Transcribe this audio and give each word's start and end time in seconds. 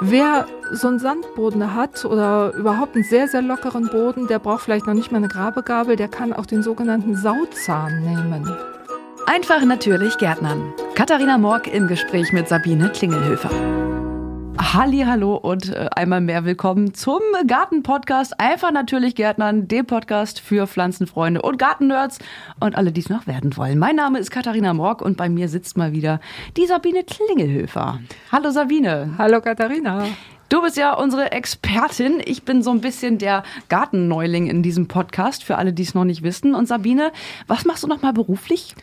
Wer 0.00 0.46
so 0.70 0.86
einen 0.88 1.00
Sandboden 1.00 1.74
hat 1.74 2.04
oder 2.04 2.52
überhaupt 2.54 2.94
einen 2.94 3.04
sehr, 3.04 3.26
sehr 3.26 3.42
lockeren 3.42 3.88
Boden, 3.88 4.28
der 4.28 4.38
braucht 4.38 4.62
vielleicht 4.62 4.86
noch 4.86 4.94
nicht 4.94 5.10
mal 5.10 5.18
eine 5.18 5.28
Grabegabel, 5.28 5.96
der 5.96 6.06
kann 6.06 6.32
auch 6.32 6.46
den 6.46 6.62
sogenannten 6.62 7.16
Sauzahn 7.16 8.00
nehmen. 8.02 8.48
Einfach 9.26 9.64
natürlich 9.64 10.16
Gärtnern. 10.18 10.72
Katharina 10.94 11.36
Morg 11.36 11.66
im 11.66 11.88
Gespräch 11.88 12.32
mit 12.32 12.48
Sabine 12.48 12.90
Klingelhöfer. 12.90 13.50
Halli, 14.60 15.04
hallo 15.06 15.36
und 15.36 15.72
äh, 15.72 15.88
einmal 15.94 16.20
mehr 16.20 16.44
willkommen 16.44 16.92
zum 16.92 17.20
Garten-Podcast. 17.46 18.40
Einfach 18.40 18.72
natürlich 18.72 19.14
Gärtnern, 19.14 19.68
dem 19.68 19.86
Podcast 19.86 20.40
für 20.40 20.66
Pflanzenfreunde 20.66 21.40
und 21.42 21.58
Gartennerds 21.58 22.18
und 22.58 22.76
alle, 22.76 22.90
die 22.90 23.00
es 23.00 23.08
noch 23.08 23.28
werden 23.28 23.56
wollen. 23.56 23.78
Mein 23.78 23.94
Name 23.94 24.18
ist 24.18 24.30
Katharina 24.32 24.74
Morg 24.74 25.00
und 25.00 25.16
bei 25.16 25.28
mir 25.28 25.48
sitzt 25.48 25.76
mal 25.76 25.92
wieder 25.92 26.20
die 26.56 26.66
Sabine 26.66 27.04
Klingelhöfer. 27.04 28.00
Hallo 28.32 28.50
Sabine. 28.50 29.14
Hallo 29.16 29.40
Katharina. 29.40 30.04
Du 30.48 30.60
bist 30.60 30.76
ja 30.76 30.94
unsere 30.94 31.30
Expertin. 31.30 32.20
Ich 32.24 32.42
bin 32.42 32.62
so 32.62 32.70
ein 32.70 32.80
bisschen 32.80 33.18
der 33.18 33.44
Gartenneuling 33.68 34.48
in 34.48 34.62
diesem 34.62 34.88
Podcast, 34.88 35.44
für 35.44 35.56
alle, 35.56 35.72
die 35.72 35.82
es 35.82 35.94
noch 35.94 36.04
nicht 36.04 36.22
wissen. 36.22 36.54
Und 36.54 36.66
Sabine, 36.66 37.12
was 37.46 37.64
machst 37.64 37.84
du 37.84 37.86
noch 37.86 38.02
mal 38.02 38.12
beruflich? 38.12 38.74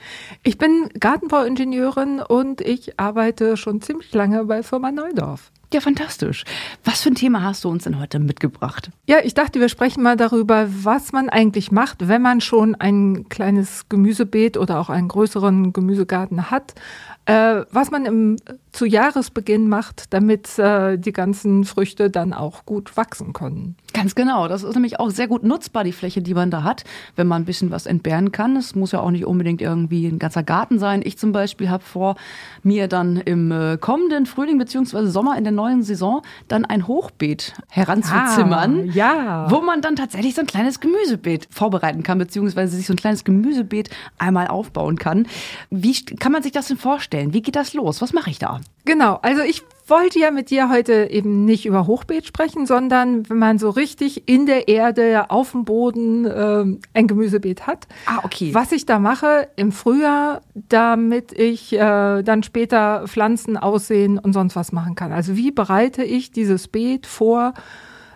Ich 0.44 0.58
bin 0.58 0.90
Gartenbauingenieurin 1.00 2.22
und 2.22 2.62
ich 2.62 3.00
arbeite 3.00 3.58
schon 3.58 3.82
ziemlich 3.82 4.14
lange 4.14 4.46
bei 4.46 4.64
Firma 4.64 4.92
Neudorf. 4.92 5.52
Ja, 5.76 5.82
fantastisch. 5.82 6.46
Was 6.86 7.02
für 7.02 7.10
ein 7.10 7.16
Thema 7.16 7.44
hast 7.44 7.66
du 7.66 7.70
uns 7.70 7.84
denn 7.84 8.00
heute 8.00 8.18
mitgebracht? 8.18 8.92
Ja, 9.08 9.18
ich 9.22 9.34
dachte, 9.34 9.60
wir 9.60 9.68
sprechen 9.68 10.02
mal 10.02 10.16
darüber, 10.16 10.70
was 10.70 11.12
man 11.12 11.28
eigentlich 11.28 11.70
macht, 11.70 12.08
wenn 12.08 12.22
man 12.22 12.40
schon 12.40 12.76
ein 12.76 13.28
kleines 13.28 13.90
Gemüsebeet 13.90 14.56
oder 14.56 14.80
auch 14.80 14.90
einen 14.90 15.10
größeren 15.10 15.74
Gemüsegarten 15.74 16.50
hat 16.50 16.76
äh, 17.26 17.66
was 17.72 17.92
man 17.92 18.06
im, 18.06 18.38
zu 18.76 18.86
Jahresbeginn 18.86 19.68
macht, 19.68 20.14
damit 20.14 20.60
äh, 20.60 20.98
die 20.98 21.14
ganzen 21.14 21.64
Früchte 21.64 22.10
dann 22.10 22.34
auch 22.34 22.66
gut 22.66 22.98
wachsen 22.98 23.34
können. 23.34 23.76
Ganz 23.94 24.16
genau. 24.16 24.48
Das 24.48 24.64
ist 24.64 24.74
nämlich 24.74 25.00
auch 25.00 25.10
sehr 25.10 25.28
gut 25.28 25.44
nutzbar, 25.44 25.84
die 25.84 25.94
Fläche, 25.94 26.22
die 26.22 26.34
man 26.34 26.52
da 26.52 26.64
hat, 26.64 26.84
wenn 27.16 27.28
man 27.28 27.44
ein 27.44 27.46
bisschen 27.46 27.72
was 27.72 27.86
entbehren 27.86 28.32
kann. 28.32 28.56
Es 28.58 28.76
muss 28.76 28.92
ja 28.92 29.00
auch 29.00 29.12
nicht 29.12 29.26
unbedingt 29.26 29.62
irgendwie 29.62 30.08
ein 30.08 30.20
ganzer 30.20 30.44
Garten 30.44 30.80
sein. 30.80 31.02
Ich 31.04 31.18
zum 31.18 31.32
Beispiel 31.32 31.70
habe 31.70 31.84
vor, 31.84 32.16
mir 32.64 32.88
dann 32.88 33.18
im 33.18 33.52
äh, 33.52 33.78
kommenden 33.78 34.26
Frühling 34.26 34.58
bzw. 34.58 35.06
Sommer 35.08 35.38
in 35.38 35.44
der 35.46 35.54
neuen 35.54 35.84
Saison 35.84 36.22
dann 36.48 36.66
ein 36.66 36.88
Hochbeet 36.88 37.54
heranzuzimmern, 37.70 38.90
ah, 38.90 38.94
ja. 38.94 39.52
wo 39.52 39.62
man 39.62 39.82
dann 39.82 39.96
tatsächlich 39.96 40.36
so 40.36 40.42
ein 40.42 40.48
kleines 40.48 40.80
Gemüsebeet 40.80 41.48
vorbereiten 41.50 42.04
kann, 42.04 42.18
beziehungsweise 42.18 42.76
sich 42.76 42.88
so 42.88 42.94
ein 42.94 42.98
kleines 42.98 43.24
Gemüsebeet 43.24 43.90
einmal 44.18 44.48
aufbauen 44.48 44.98
kann. 44.98 45.28
Wie 45.70 45.96
kann 46.04 46.32
man 46.32 46.44
sich 46.44 46.52
das 46.52 46.68
denn 46.68 46.78
vorstellen? 46.78 46.96
vorstellen? 46.96 47.34
Wie 47.34 47.42
geht 47.42 47.56
das 47.56 47.74
los? 47.74 48.02
Was 48.02 48.14
mache 48.14 48.30
ich 48.30 48.40
da? 48.40 48.62
Genau, 48.86 49.20
also 49.22 49.42
ich 49.42 49.64
wollte 49.88 50.20
ja 50.20 50.32
mit 50.32 50.50
dir 50.50 50.70
heute 50.70 51.10
eben 51.12 51.46
nicht 51.46 51.66
über 51.66 51.88
Hochbeet 51.88 52.26
sprechen, 52.26 52.66
sondern 52.66 53.30
wenn 53.30 53.38
man 53.38 53.60
so 53.60 53.70
richtig 53.70 54.28
in 54.28 54.46
der 54.46 54.68
Erde, 54.68 55.30
auf 55.30 55.52
dem 55.52 55.66
Boden 55.66 56.26
äh, 56.26 56.66
ein 56.94 57.08
Gemüsebeet 57.08 57.68
hat. 57.68 57.88
Ah, 58.06 58.20
okay. 58.24 58.54
Was 58.54 58.72
ich 58.72 58.86
da 58.86 59.00
mache 59.00 59.48
im 59.56 59.72
Frühjahr, 59.72 60.42
damit 60.54 61.32
ich 61.34 61.74
äh, 61.74 62.24
dann 62.24 62.44
später 62.44 63.08
Pflanzen 63.08 63.58
aussehen 63.58 64.18
und 64.18 64.34
sonst 64.34 64.56
was 64.56 64.72
machen 64.72 64.96
kann. 64.96 65.12
Also 65.12 65.36
wie 65.36 65.52
bereite 65.52 66.04
ich 66.04 66.32
dieses 66.32 66.68
Beet 66.68 67.06
vor, 67.06 67.54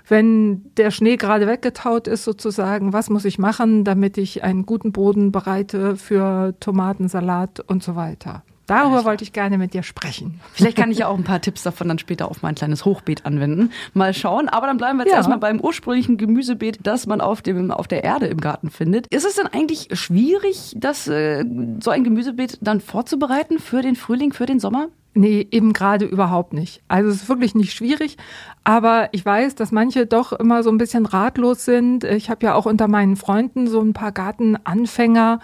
wenn 0.07 0.73
der 0.75 0.89
Schnee 0.89 1.17
gerade 1.17 1.45
weggetaut 1.45 2.07
ist 2.07 2.23
sozusagen, 2.23 2.93
was 2.93 3.11
muss 3.11 3.25
ich 3.25 3.37
machen, 3.37 3.83
damit 3.83 4.17
ich 4.17 4.43
einen 4.43 4.65
guten 4.65 4.91
Boden 4.91 5.31
bereite 5.31 5.95
für 5.95 6.55
Tomatensalat 6.59 7.59
und 7.59 7.83
so 7.83 7.95
weiter. 7.95 8.43
Darüber 8.69 9.03
wollte 9.03 9.23
ich 9.23 9.33
gerne 9.33 9.57
mit 9.57 9.73
dir 9.73 9.81
sprechen. 9.81 10.39
Vielleicht 10.53 10.77
kann 10.77 10.91
ich 10.91 10.99
ja 10.99 11.07
auch 11.07 11.17
ein 11.17 11.23
paar 11.23 11.41
Tipps 11.41 11.63
davon 11.63 11.87
dann 11.87 11.97
später 11.97 12.29
auf 12.29 12.43
mein 12.43 12.53
kleines 12.53 12.85
Hochbeet 12.85 13.25
anwenden. 13.25 13.71
Mal 13.95 14.13
schauen. 14.13 14.47
Aber 14.47 14.67
dann 14.67 14.77
bleiben 14.77 14.99
wir 14.99 15.05
jetzt 15.05 15.11
ja. 15.11 15.17
erstmal 15.17 15.39
beim 15.39 15.59
ursprünglichen 15.59 16.17
Gemüsebeet, 16.17 16.77
das 16.83 17.07
man 17.07 17.19
auf, 17.19 17.41
dem, 17.41 17.71
auf 17.71 17.87
der 17.87 18.03
Erde 18.03 18.27
im 18.27 18.39
Garten 18.39 18.69
findet. 18.69 19.07
Ist 19.07 19.25
es 19.25 19.35
denn 19.37 19.47
eigentlich 19.47 19.87
schwierig, 19.93 20.75
das, 20.77 21.07
äh, 21.07 21.43
so 21.79 21.89
ein 21.89 22.03
Gemüsebeet 22.03 22.59
dann 22.61 22.79
vorzubereiten 22.79 23.57
für 23.57 23.81
den 23.81 23.95
Frühling, 23.95 24.33
für 24.33 24.45
den 24.45 24.59
Sommer? 24.59 24.89
Nee, 25.15 25.47
eben 25.49 25.73
gerade 25.73 26.05
überhaupt 26.05 26.53
nicht. 26.53 26.83
Also 26.87 27.09
es 27.09 27.23
ist 27.23 27.29
wirklich 27.29 27.55
nicht 27.55 27.73
schwierig, 27.73 28.17
aber 28.63 29.09
ich 29.11 29.25
weiß, 29.25 29.55
dass 29.55 29.71
manche 29.71 30.05
doch 30.05 30.31
immer 30.31 30.61
so 30.61 30.69
ein 30.69 30.77
bisschen 30.77 31.07
ratlos 31.07 31.65
sind. 31.65 32.03
Ich 32.03 32.29
habe 32.29 32.45
ja 32.45 32.53
auch 32.53 32.67
unter 32.67 32.87
meinen 32.87 33.15
Freunden 33.15 33.65
so 33.65 33.81
ein 33.81 33.93
paar 33.93 34.11
Gartenanfänger 34.11 35.39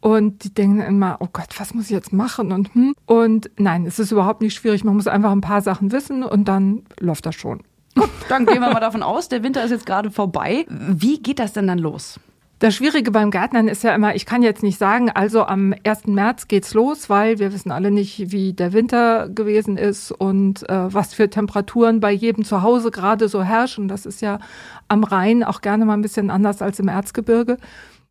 und 0.00 0.44
die 0.44 0.54
denken 0.54 0.80
immer, 0.80 1.16
oh 1.20 1.28
Gott, 1.32 1.58
was 1.58 1.74
muss 1.74 1.86
ich 1.86 1.90
jetzt 1.90 2.12
machen? 2.12 2.52
Und, 2.52 2.74
hm. 2.74 2.94
und 3.06 3.50
nein, 3.58 3.86
es 3.86 3.98
ist 3.98 4.12
überhaupt 4.12 4.42
nicht 4.42 4.54
schwierig. 4.54 4.84
Man 4.84 4.94
muss 4.94 5.06
einfach 5.06 5.32
ein 5.32 5.40
paar 5.40 5.60
Sachen 5.60 5.92
wissen 5.92 6.22
und 6.22 6.46
dann 6.46 6.82
läuft 7.00 7.26
das 7.26 7.34
schon. 7.34 7.62
Gut, 7.94 8.10
dann 8.28 8.46
gehen 8.46 8.60
wir 8.60 8.70
mal 8.72 8.80
davon 8.80 9.02
aus, 9.02 9.28
der 9.28 9.42
Winter 9.42 9.64
ist 9.64 9.70
jetzt 9.70 9.86
gerade 9.86 10.10
vorbei. 10.10 10.66
Wie 10.68 11.20
geht 11.20 11.40
das 11.40 11.52
denn 11.52 11.66
dann 11.66 11.78
los? 11.78 12.20
Das 12.60 12.74
Schwierige 12.74 13.12
beim 13.12 13.30
Gärtnern 13.30 13.68
ist 13.68 13.84
ja 13.84 13.94
immer, 13.94 14.16
ich 14.16 14.26
kann 14.26 14.42
jetzt 14.42 14.64
nicht 14.64 14.78
sagen, 14.78 15.10
also 15.10 15.44
am 15.44 15.72
1. 15.84 16.08
März 16.08 16.48
geht's 16.48 16.74
los, 16.74 17.08
weil 17.08 17.38
wir 17.38 17.52
wissen 17.52 17.70
alle 17.70 17.92
nicht, 17.92 18.32
wie 18.32 18.52
der 18.52 18.72
Winter 18.72 19.28
gewesen 19.28 19.76
ist 19.76 20.10
und 20.10 20.68
äh, 20.68 20.92
was 20.92 21.14
für 21.14 21.30
Temperaturen 21.30 22.00
bei 22.00 22.10
jedem 22.10 22.44
zu 22.44 22.62
Hause 22.62 22.90
gerade 22.90 23.28
so 23.28 23.44
herrschen. 23.44 23.86
Das 23.86 24.06
ist 24.06 24.22
ja 24.22 24.40
am 24.88 25.04
Rhein 25.04 25.44
auch 25.44 25.60
gerne 25.60 25.84
mal 25.84 25.94
ein 25.94 26.02
bisschen 26.02 26.30
anders 26.30 26.60
als 26.60 26.80
im 26.80 26.88
Erzgebirge. 26.88 27.58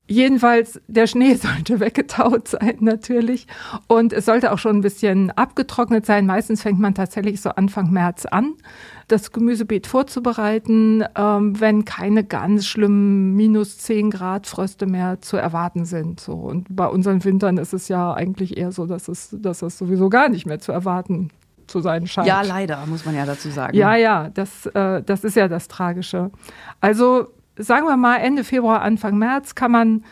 Jedenfalls, 0.08 0.82
der 0.88 1.06
Schnee 1.06 1.36
sollte 1.36 1.80
weggetaut 1.80 2.48
sein 2.48 2.78
natürlich 2.80 3.48
und 3.88 4.14
es 4.14 4.26
sollte 4.26 4.52
auch 4.52 4.58
schon 4.58 4.78
ein 4.78 4.82
bisschen 4.82 5.32
abgetrocknet 5.32 6.06
sein. 6.06 6.26
Meistens 6.26 6.62
fängt 6.62 6.80
man 6.80 6.96
tatsächlich 6.96 7.42
so 7.42 7.50
Anfang 7.50 7.92
März 7.92 8.26
an, 8.26 8.54
das 9.08 9.32
Gemüsebeet 9.32 9.88
vorzubereiten, 9.88 11.04
ähm, 11.16 11.60
wenn 11.60 11.86
keine 11.86 12.24
ganz 12.24 12.66
schlimmen 12.66 13.36
minus 13.36 13.78
zehn 13.78 14.10
Grad 14.10 14.48
Fröste 14.48 14.86
mehr 14.86 15.22
zu 15.22 15.38
erwarten 15.38 15.86
sind. 15.86 16.20
So. 16.20 16.34
Und 16.34 16.68
bei 16.70 16.88
unseren 16.88 17.24
Wintern 17.24 17.58
ist 17.58 17.74
es 17.74 17.88
ja 17.90 18.14
eigentlich 18.14 18.58
eher 18.58 18.72
so, 18.72 18.86
dass 18.86 19.08
es, 19.08 19.36
dass 19.40 19.62
es 19.62 19.78
sowieso 19.78 20.10
gar 20.10 20.30
nicht 20.30 20.46
mehr 20.46 20.60
zu 20.60 20.72
erwarten 20.72 21.30
zu 21.68 21.82
sein 21.82 22.08
scheint. 22.08 22.28
Ja, 22.28 22.42
leider, 22.42 22.86
muss 22.86 23.06
man 23.06 23.14
ja 23.16 23.26
dazu 23.26 23.50
sagen. 23.50 23.76
Ja, 23.76 23.96
ja, 23.96 24.30
das, 24.30 24.66
äh, 24.68 25.04
das 25.04 25.26
ist 25.26 25.36
ja 25.36 25.50
das 25.50 25.68
Tragische. 25.68 26.32
Also 26.80 27.28
sagen 27.58 27.88
wir 27.88 27.98
mal 27.98 28.18
Ende 28.18 28.44
Februar, 28.44 28.82
Anfang 28.82 29.18
März 29.18 29.56
kann 29.56 29.72
man 29.72 30.04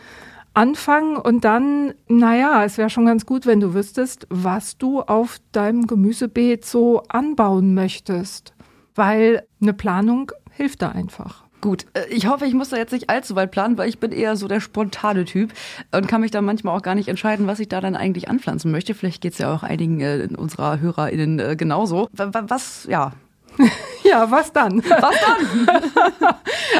anfangen 0.54 1.16
und 1.16 1.44
dann, 1.44 1.92
naja, 2.08 2.64
es 2.64 2.78
wäre 2.78 2.88
schon 2.88 3.06
ganz 3.06 3.26
gut, 3.26 3.44
wenn 3.44 3.60
du 3.60 3.74
wüsstest, 3.74 4.26
was 4.30 4.78
du 4.78 5.02
auf 5.02 5.38
deinem 5.52 5.86
Gemüsebeet 5.86 6.64
so 6.64 7.02
anbauen 7.08 7.74
möchtest, 7.74 8.54
weil 8.94 9.46
eine 9.60 9.74
Planung 9.74 10.32
hilft 10.50 10.80
da 10.80 10.88
einfach. 10.88 11.44
Gut, 11.60 11.84
äh, 11.94 12.06
ich 12.10 12.26
hoffe, 12.26 12.46
ich 12.46 12.54
muss 12.54 12.70
da 12.70 12.76
jetzt 12.76 12.92
nicht 12.92 13.10
allzu 13.10 13.34
weit 13.34 13.50
planen, 13.50 13.76
weil 13.76 13.88
ich 13.88 13.98
bin 13.98 14.12
eher 14.12 14.36
so 14.36 14.48
der 14.48 14.60
spontane 14.60 15.24
Typ 15.24 15.52
und 15.92 16.08
kann 16.08 16.22
mich 16.22 16.30
da 16.30 16.40
manchmal 16.40 16.76
auch 16.76 16.82
gar 16.82 16.94
nicht 16.94 17.08
entscheiden, 17.08 17.46
was 17.46 17.60
ich 17.60 17.68
da 17.68 17.80
dann 17.80 17.96
eigentlich 17.96 18.28
anpflanzen 18.28 18.70
möchte. 18.70 18.94
Vielleicht 18.94 19.20
geht 19.20 19.32
es 19.32 19.38
ja 19.38 19.54
auch 19.54 19.62
einigen 19.62 20.00
äh, 20.00 20.28
unserer 20.36 20.80
HörerInnen 20.80 21.38
äh, 21.38 21.56
genauso. 21.56 22.08
Was, 22.12 22.86
ja, 22.88 23.12
ja, 24.04 24.30
was 24.30 24.52
dann? 24.52 24.82
Was 24.84 25.00
dann? 25.00 25.68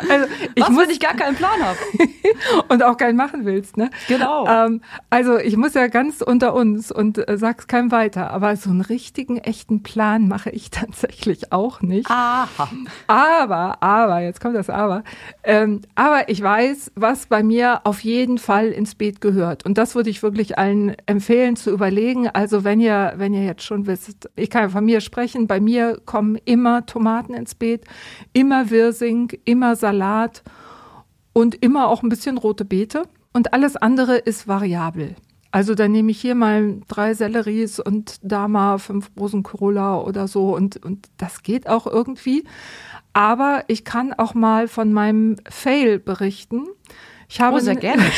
also, 0.08 0.26
ich 0.54 0.62
was, 0.62 0.70
muss, 0.70 0.82
wenn 0.84 0.90
ich 0.90 1.00
gar 1.00 1.14
keinen 1.14 1.36
Plan 1.36 1.62
habe? 1.62 1.78
und 2.68 2.82
auch 2.82 2.96
keinen 2.96 3.16
machen 3.16 3.44
willst, 3.44 3.76
ne? 3.76 3.90
Genau. 4.08 4.46
Ähm, 4.46 4.80
also 5.10 5.38
ich 5.38 5.56
muss 5.56 5.74
ja 5.74 5.86
ganz 5.88 6.20
unter 6.20 6.54
uns 6.54 6.92
und 6.92 7.28
äh, 7.28 7.38
sag's 7.38 7.66
keinem 7.66 7.90
weiter, 7.92 8.30
aber 8.30 8.56
so 8.56 8.70
einen 8.70 8.80
richtigen, 8.80 9.38
echten 9.38 9.82
Plan 9.82 10.28
mache 10.28 10.50
ich 10.50 10.70
tatsächlich 10.70 11.52
auch 11.52 11.80
nicht. 11.80 12.10
Aha. 12.10 12.68
Aber, 13.06 13.82
aber, 13.82 14.20
jetzt 14.20 14.40
kommt 14.40 14.56
das 14.56 14.70
Aber. 14.70 15.02
Ähm, 15.42 15.82
aber 15.94 16.28
ich 16.28 16.42
weiß, 16.42 16.92
was 16.94 17.26
bei 17.26 17.42
mir 17.42 17.80
auf 17.84 18.00
jeden 18.00 18.38
Fall 18.38 18.68
ins 18.68 18.94
Beet 18.94 19.20
gehört. 19.20 19.64
Und 19.64 19.78
das 19.78 19.94
würde 19.94 20.10
ich 20.10 20.22
wirklich 20.22 20.58
allen 20.58 20.96
empfehlen 21.06 21.56
zu 21.56 21.70
überlegen. 21.70 22.28
Also 22.28 22.64
wenn 22.64 22.80
ihr, 22.80 23.14
wenn 23.16 23.34
ihr 23.34 23.44
jetzt 23.44 23.62
schon 23.62 23.86
wisst, 23.86 24.28
ich 24.36 24.50
kann 24.50 24.62
ja 24.62 24.68
von 24.68 24.84
mir 24.84 25.00
sprechen, 25.00 25.46
bei 25.46 25.60
mir 25.60 26.00
kommen 26.04 26.36
immer 26.44 26.65
immer 26.66 26.84
Tomaten 26.84 27.34
ins 27.34 27.54
Beet, 27.54 27.84
immer 28.32 28.70
Wirsing, 28.70 29.30
immer 29.44 29.76
Salat 29.76 30.42
und 31.32 31.54
immer 31.62 31.86
auch 31.88 32.02
ein 32.02 32.08
bisschen 32.08 32.38
rote 32.38 32.64
Beete. 32.64 33.04
Und 33.32 33.52
alles 33.52 33.76
andere 33.76 34.16
ist 34.16 34.48
variabel. 34.48 35.14
Also 35.52 35.74
dann 35.74 35.92
nehme 35.92 36.10
ich 36.10 36.20
hier 36.20 36.34
mal 36.34 36.80
drei 36.88 37.14
Selleries 37.14 37.78
und 37.78 38.16
da 38.22 38.48
mal 38.48 38.78
fünf 38.78 39.10
Rosenkorolla 39.18 40.00
oder 40.00 40.26
so 40.26 40.56
und, 40.56 40.84
und 40.84 41.06
das 41.18 41.44
geht 41.44 41.68
auch 41.68 41.86
irgendwie. 41.86 42.44
Aber 43.12 43.62
ich 43.68 43.84
kann 43.84 44.12
auch 44.12 44.34
mal 44.34 44.66
von 44.66 44.92
meinem 44.92 45.36
Fail 45.48 46.00
berichten. 46.00 46.66
Ich 47.28 47.40
habe 47.40 47.56
oh, 47.56 47.60
sehr 47.60 47.76
gerne. 47.76 48.04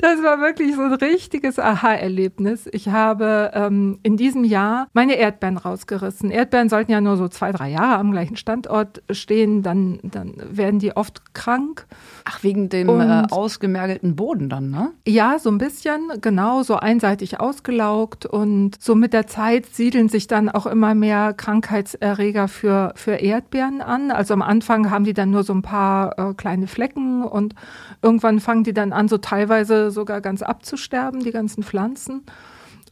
das 0.00 0.22
war 0.22 0.40
wirklich 0.40 0.74
so 0.74 0.82
ein 0.82 0.92
richtiges 0.92 1.58
Aha-Erlebnis. 1.58 2.68
Ich 2.72 2.88
habe 2.88 3.50
ähm, 3.54 3.98
in 4.02 4.16
diesem 4.16 4.44
Jahr 4.44 4.88
meine 4.92 5.14
Erdbeeren 5.14 5.56
rausgerissen. 5.56 6.30
Erdbeeren 6.30 6.68
sollten 6.68 6.92
ja 6.92 7.00
nur 7.00 7.16
so 7.16 7.28
zwei, 7.28 7.52
drei 7.52 7.70
Jahre 7.70 7.98
am 7.98 8.12
gleichen 8.12 8.36
Standort 8.36 9.02
stehen, 9.10 9.62
dann, 9.62 9.98
dann 10.02 10.34
werden 10.50 10.78
die 10.78 10.96
oft 10.96 11.34
krank. 11.34 11.86
Ach, 12.24 12.42
wegen 12.42 12.68
dem 12.68 12.88
äh, 12.88 13.24
ausgemergelten 13.30 14.16
Boden 14.16 14.48
dann, 14.48 14.70
ne? 14.70 14.92
Ja, 15.06 15.38
so 15.38 15.50
ein 15.50 15.58
bisschen, 15.58 16.12
genau, 16.20 16.62
so 16.62 16.76
einseitig 16.76 17.40
ausgelaugt 17.40 18.26
und 18.26 18.80
so 18.80 18.94
mit 18.94 19.12
der 19.12 19.26
Zeit 19.26 19.66
siedeln 19.66 20.08
sich 20.08 20.26
dann 20.26 20.48
auch 20.48 20.66
immer 20.66 20.94
mehr 20.94 21.32
Krankheitserreger 21.32 22.48
für, 22.48 22.92
für 22.96 23.12
Erdbeeren 23.12 23.80
an. 23.80 24.10
Also 24.10 24.34
am 24.34 24.42
Anfang 24.42 24.90
haben 24.90 25.04
die 25.04 25.14
dann 25.14 25.30
nur 25.30 25.42
so 25.42 25.52
ein 25.52 25.62
paar 25.62 26.18
äh, 26.18 26.34
kleine 26.34 26.66
Flecken 26.66 27.24
und 27.24 27.54
irgendwann 28.02 28.40
fangen 28.40 28.64
die 28.64 28.74
dann 28.74 28.92
an, 28.92 29.08
so 29.08 29.18
teilweise 29.18 29.90
sogar 29.90 30.20
ganz 30.20 30.42
abzusterben, 30.42 31.20
die 31.20 31.32
ganzen 31.32 31.62
Pflanzen. 31.62 32.24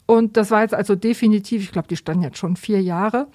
Und 0.06 0.36
das 0.36 0.50
war 0.50 0.62
jetzt 0.62 0.74
also 0.74 0.94
definitiv, 0.94 1.62
ich 1.62 1.72
glaube, 1.72 1.88
die 1.88 1.96
standen 1.96 2.22
jetzt 2.22 2.38
schon 2.38 2.56
vier 2.56 2.80
Jahre. 2.80 3.28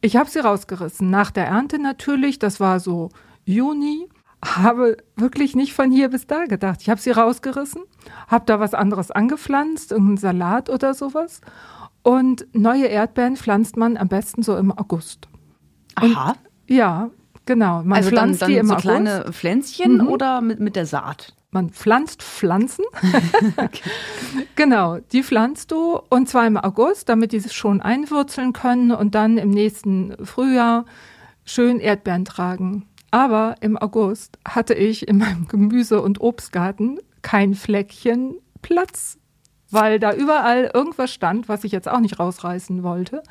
Ich 0.00 0.16
habe 0.16 0.30
sie 0.30 0.38
rausgerissen. 0.38 1.10
Nach 1.10 1.30
der 1.30 1.46
Ernte 1.46 1.80
natürlich, 1.80 2.38
das 2.38 2.60
war 2.60 2.78
so 2.78 3.10
Juni 3.44 4.08
habe 4.44 4.96
wirklich 5.16 5.54
nicht 5.54 5.72
von 5.72 5.90
hier 5.90 6.08
bis 6.08 6.26
da 6.26 6.44
gedacht. 6.46 6.82
Ich 6.82 6.90
habe 6.90 7.00
sie 7.00 7.10
rausgerissen, 7.10 7.82
habe 8.28 8.44
da 8.46 8.58
was 8.58 8.74
anderes 8.74 9.10
angepflanzt, 9.10 9.92
irgendeinen 9.92 10.16
Salat 10.16 10.68
oder 10.68 10.94
sowas. 10.94 11.40
Und 12.02 12.46
neue 12.52 12.86
Erdbeeren 12.86 13.36
pflanzt 13.36 13.76
man 13.76 13.96
am 13.96 14.08
besten 14.08 14.42
so 14.42 14.56
im 14.56 14.76
August. 14.76 15.28
Aha. 15.94 16.30
Und, 16.30 16.38
ja, 16.66 17.10
genau. 17.46 17.82
Man 17.82 17.98
also 17.98 18.10
pflanzt 18.10 18.42
dann, 18.42 18.48
dann 18.48 18.54
die 18.54 18.58
im 18.58 18.66
so 18.66 18.72
August. 18.74 18.86
kleine 18.86 19.24
Pflänzchen 19.32 19.94
mhm. 19.98 20.08
oder 20.08 20.40
mit, 20.40 20.60
mit 20.60 20.76
der 20.76 20.86
Saat? 20.86 21.34
Man 21.50 21.70
pflanzt 21.70 22.22
Pflanzen. 22.22 22.84
okay. 23.56 23.82
Genau, 24.56 24.98
die 25.12 25.22
pflanzt 25.22 25.70
du 25.70 26.00
und 26.08 26.28
zwar 26.28 26.46
im 26.46 26.56
August, 26.56 27.08
damit 27.08 27.32
die 27.32 27.40
sich 27.40 27.52
schon 27.52 27.80
einwurzeln 27.82 28.52
können 28.52 28.90
und 28.92 29.14
dann 29.14 29.38
im 29.38 29.50
nächsten 29.50 30.14
Frühjahr 30.24 30.84
schön 31.44 31.80
Erdbeeren 31.80 32.24
tragen. 32.24 32.86
Aber 33.10 33.56
im 33.60 33.76
August 33.76 34.38
hatte 34.48 34.72
ich 34.72 35.06
in 35.06 35.18
meinem 35.18 35.46
Gemüse- 35.46 36.00
und 36.00 36.20
Obstgarten 36.20 36.98
kein 37.20 37.54
Fleckchen 37.54 38.36
Platz, 38.62 39.18
weil 39.70 39.98
da 39.98 40.14
überall 40.14 40.70
irgendwas 40.72 41.12
stand, 41.12 41.48
was 41.48 41.64
ich 41.64 41.72
jetzt 41.72 41.88
auch 41.88 42.00
nicht 42.00 42.18
rausreißen 42.18 42.82
wollte. 42.82 43.22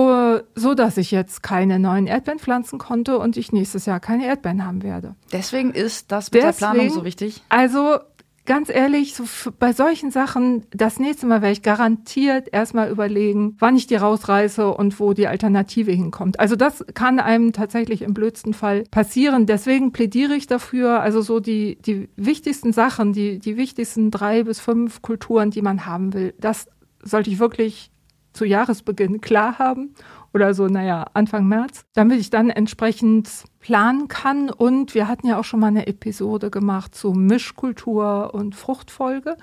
Uh, 0.00 0.40
so 0.54 0.74
dass 0.74 0.96
ich 0.96 1.10
jetzt 1.10 1.42
keine 1.42 1.78
neuen 1.78 2.06
Erdbeeren 2.06 2.38
pflanzen 2.38 2.78
konnte 2.78 3.18
und 3.18 3.36
ich 3.36 3.52
nächstes 3.52 3.86
Jahr 3.86 4.00
keine 4.00 4.26
Erdbeeren 4.26 4.64
haben 4.64 4.82
werde. 4.82 5.14
Deswegen 5.32 5.72
ist 5.72 6.10
das 6.12 6.30
mit 6.30 6.42
Deswegen, 6.42 6.58
der 6.58 6.66
Planung 6.66 6.90
so 6.90 7.04
wichtig. 7.04 7.42
Also 7.48 7.98
ganz 8.46 8.68
ehrlich, 8.68 9.14
so 9.14 9.24
bei 9.58 9.72
solchen 9.72 10.10
Sachen, 10.10 10.66
das 10.70 10.98
nächste 10.98 11.26
Mal 11.26 11.42
werde 11.42 11.52
ich 11.52 11.62
garantiert 11.62 12.48
erstmal 12.52 12.90
überlegen, 12.90 13.56
wann 13.58 13.76
ich 13.76 13.86
die 13.86 13.96
rausreiße 13.96 14.72
und 14.72 14.98
wo 14.98 15.12
die 15.12 15.28
Alternative 15.28 15.92
hinkommt. 15.92 16.40
Also 16.40 16.56
das 16.56 16.84
kann 16.94 17.20
einem 17.20 17.52
tatsächlich 17.52 18.02
im 18.02 18.14
blödsten 18.14 18.54
Fall 18.54 18.84
passieren. 18.90 19.46
Deswegen 19.46 19.92
plädiere 19.92 20.34
ich 20.34 20.46
dafür, 20.46 21.00
also 21.00 21.20
so 21.20 21.38
die, 21.38 21.78
die 21.82 22.08
wichtigsten 22.16 22.72
Sachen, 22.72 23.12
die, 23.12 23.38
die 23.38 23.56
wichtigsten 23.56 24.10
drei 24.10 24.42
bis 24.42 24.58
fünf 24.58 25.02
Kulturen, 25.02 25.50
die 25.50 25.62
man 25.62 25.86
haben 25.86 26.12
will, 26.12 26.34
das 26.38 26.66
sollte 27.02 27.30
ich 27.30 27.38
wirklich 27.38 27.92
zu 28.32 28.44
Jahresbeginn 28.44 29.20
klar 29.20 29.58
haben 29.58 29.94
oder 30.32 30.54
so, 30.54 30.66
naja, 30.66 31.06
Anfang 31.14 31.48
März, 31.48 31.84
damit 31.94 32.20
ich 32.20 32.30
dann 32.30 32.50
entsprechend 32.50 33.28
planen 33.58 34.08
kann. 34.08 34.50
Und 34.50 34.94
wir 34.94 35.08
hatten 35.08 35.26
ja 35.26 35.38
auch 35.38 35.44
schon 35.44 35.60
mal 35.60 35.68
eine 35.68 35.86
Episode 35.86 36.50
gemacht 36.50 36.94
zu 36.94 37.12
Mischkultur 37.12 38.32
und 38.32 38.54
Fruchtfolge, 38.54 39.36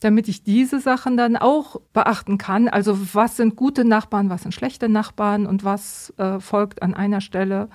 damit 0.00 0.28
ich 0.28 0.42
diese 0.42 0.80
Sachen 0.80 1.16
dann 1.16 1.36
auch 1.36 1.80
beachten 1.92 2.38
kann. 2.38 2.68
Also 2.68 3.14
was 3.14 3.36
sind 3.36 3.56
gute 3.56 3.84
Nachbarn, 3.84 4.28
was 4.28 4.42
sind 4.42 4.52
schlechte 4.52 4.88
Nachbarn 4.88 5.46
und 5.46 5.64
was 5.64 6.12
äh, 6.18 6.40
folgt 6.40 6.82
an 6.82 6.94
einer 6.94 7.20
Stelle 7.20 7.68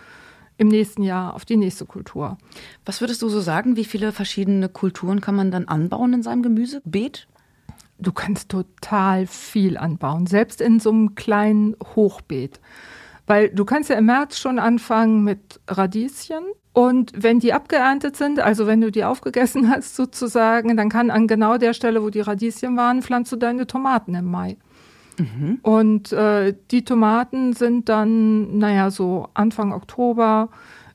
im 0.57 0.68
nächsten 0.68 1.01
Jahr 1.01 1.33
auf 1.33 1.45
die 1.45 1.57
nächste 1.57 1.86
Kultur. 1.86 2.38
Was 2.86 3.01
würdest 3.01 3.21
du 3.24 3.30
so 3.30 3.39
sagen? 3.39 3.77
Wie 3.77 3.86
viele 3.86 4.12
verschiedene 4.12 4.69
Kulturen 4.69 5.19
kann 5.19 5.36
man 5.36 5.50
dann 5.50 5.68
anbauen 5.68 6.13
in 6.13 6.21
seinem 6.21 6.44
Gemüsebeet? 6.44 7.27
Du 8.01 8.12
kannst 8.12 8.50
total 8.50 9.27
viel 9.27 9.77
anbauen, 9.77 10.25
selbst 10.25 10.59
in 10.59 10.80
so 10.80 10.89
einem 10.89 11.15
kleinen 11.15 11.75
Hochbeet. 11.95 12.59
Weil 13.27 13.50
du 13.50 13.63
kannst 13.63 13.89
ja 13.89 13.95
im 13.95 14.06
März 14.06 14.39
schon 14.39 14.59
anfangen 14.59 15.24
mit 15.24 15.62
Radieschen. 15.68 16.44
Und 16.74 17.12
wenn 17.15 17.39
die 17.39 17.53
abgeerntet 17.53 18.15
sind, 18.15 18.39
also 18.39 18.65
wenn 18.65 18.81
du 18.81 18.92
die 18.92 19.03
aufgegessen 19.03 19.69
hast 19.69 19.95
sozusagen, 19.95 20.75
dann 20.77 20.89
kann 20.89 21.12
an 21.12 21.27
genau 21.27 21.57
der 21.57 21.74
Stelle, 21.74 22.01
wo 22.01 22.09
die 22.09 22.21
Radieschen 22.21 22.75
waren, 22.75 23.01
pflanzt 23.01 23.31
du 23.31 23.36
deine 23.36 23.68
Tomaten 23.68 24.15
im 24.15 24.25
Mai. 24.25 24.57
Mhm. 25.18 25.59
Und 25.62 26.12
äh, 26.12 26.56
die 26.71 26.83
Tomaten 26.83 27.53
sind 27.53 27.89
dann, 27.89 28.57
naja, 28.57 28.89
so 28.89 29.30
Anfang 29.33 29.74
Oktober 29.74 30.50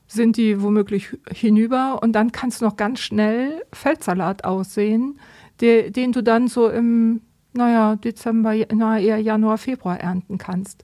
sind 0.07 0.37
die 0.37 0.61
womöglich 0.61 1.17
hinüber 1.31 1.99
und 2.01 2.13
dann 2.13 2.31
kannst 2.31 2.61
du 2.61 2.65
noch 2.65 2.77
ganz 2.77 2.99
schnell 2.99 3.63
Feldsalat 3.73 4.45
aussehen 4.45 5.19
de, 5.61 5.91
den 5.91 6.11
du 6.11 6.21
dann 6.21 6.47
so 6.47 6.69
im, 6.69 7.21
naja, 7.53 7.95
Dezember, 7.95 8.53
na, 8.73 8.99
eher 8.99 9.17
Januar, 9.17 9.57
Februar 9.57 9.99
ernten 9.99 10.37
kannst. 10.37 10.83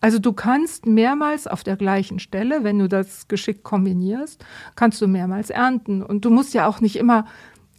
Also 0.00 0.18
du 0.18 0.32
kannst 0.32 0.86
mehrmals 0.86 1.46
auf 1.46 1.64
der 1.64 1.76
gleichen 1.76 2.18
Stelle, 2.18 2.62
wenn 2.62 2.78
du 2.78 2.88
das 2.88 3.26
geschickt 3.26 3.64
kombinierst, 3.64 4.44
kannst 4.76 5.00
du 5.00 5.08
mehrmals 5.08 5.50
ernten. 5.50 6.02
Und 6.02 6.24
du 6.24 6.30
musst 6.30 6.54
ja 6.54 6.66
auch 6.66 6.80
nicht 6.80 6.96
immer 6.96 7.26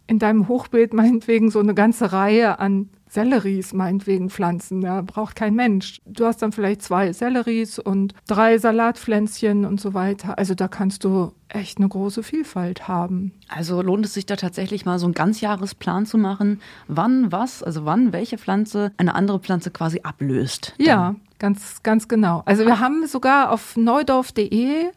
in 0.06 0.18
deinem 0.18 0.48
Hochbeet 0.48 0.92
meinetwegen 0.92 1.50
so 1.50 1.60
eine 1.60 1.74
ganze 1.74 2.12
Reihe 2.12 2.58
an 2.58 2.90
Selleries 3.10 3.72
meinetwegen 3.72 4.30
pflanzen. 4.30 4.82
Ja, 4.82 5.02
braucht 5.02 5.34
kein 5.34 5.54
Mensch. 5.54 6.00
Du 6.06 6.24
hast 6.24 6.42
dann 6.42 6.52
vielleicht 6.52 6.82
zwei 6.82 7.12
Selleries 7.12 7.78
und 7.78 8.14
drei 8.26 8.56
Salatpflänzchen 8.58 9.64
und 9.64 9.80
so 9.80 9.94
weiter. 9.94 10.38
Also 10.38 10.54
da 10.54 10.68
kannst 10.68 11.04
du 11.04 11.32
echt 11.48 11.78
eine 11.78 11.88
große 11.88 12.22
Vielfalt 12.22 12.86
haben. 12.86 13.32
Also 13.48 13.82
lohnt 13.82 14.06
es 14.06 14.14
sich 14.14 14.26
da 14.26 14.36
tatsächlich 14.36 14.84
mal 14.84 14.98
so 14.98 15.06
einen 15.06 15.14
Ganzjahresplan 15.14 16.06
zu 16.06 16.18
machen, 16.18 16.60
wann 16.86 17.32
was, 17.32 17.62
also 17.62 17.84
wann 17.84 18.12
welche 18.12 18.38
Pflanze 18.38 18.92
eine 18.96 19.14
andere 19.16 19.40
Pflanze 19.40 19.70
quasi 19.72 20.00
ablöst. 20.04 20.74
Ja, 20.78 21.16
ganz, 21.40 21.82
ganz 21.82 22.06
genau. 22.06 22.42
Also 22.46 22.64
wir 22.64 22.78
haben 22.78 23.06
sogar 23.08 23.50
auf 23.50 23.76
neudorf.de 23.76 24.90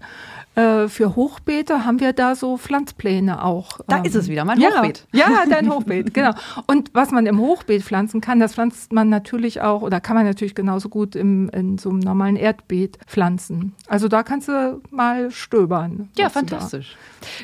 äh, 0.55 0.87
für 0.87 1.15
Hochbeete 1.15 1.85
haben 1.85 1.99
wir 1.99 2.13
da 2.13 2.35
so 2.35 2.57
Pflanzpläne 2.57 3.43
auch. 3.43 3.79
Da 3.87 3.97
ähm, 3.97 4.05
ist 4.05 4.15
es 4.15 4.27
wieder, 4.27 4.45
mein 4.45 4.59
ja, 4.59 4.69
Hochbeet. 4.69 5.07
Ja, 5.13 5.45
dein 5.49 5.69
Hochbeet, 5.73 6.13
genau. 6.13 6.31
Und 6.67 6.91
was 6.93 7.11
man 7.11 7.25
im 7.25 7.39
Hochbeet 7.39 7.83
pflanzen 7.83 8.21
kann, 8.21 8.39
das 8.39 8.53
pflanzt 8.53 8.93
man 8.93 9.09
natürlich 9.09 9.61
auch 9.61 9.81
oder 9.81 9.99
kann 9.99 10.15
man 10.15 10.25
natürlich 10.25 10.55
genauso 10.55 10.89
gut 10.89 11.15
im, 11.15 11.49
in 11.49 11.77
so 11.77 11.89
einem 11.89 11.99
normalen 11.99 12.35
Erdbeet 12.35 12.99
pflanzen. 13.07 13.73
Also 13.87 14.07
da 14.07 14.23
kannst 14.23 14.47
du 14.47 14.81
mal 14.91 15.31
stöbern. 15.31 16.09
Ja, 16.17 16.29
fantastisch. 16.29 16.95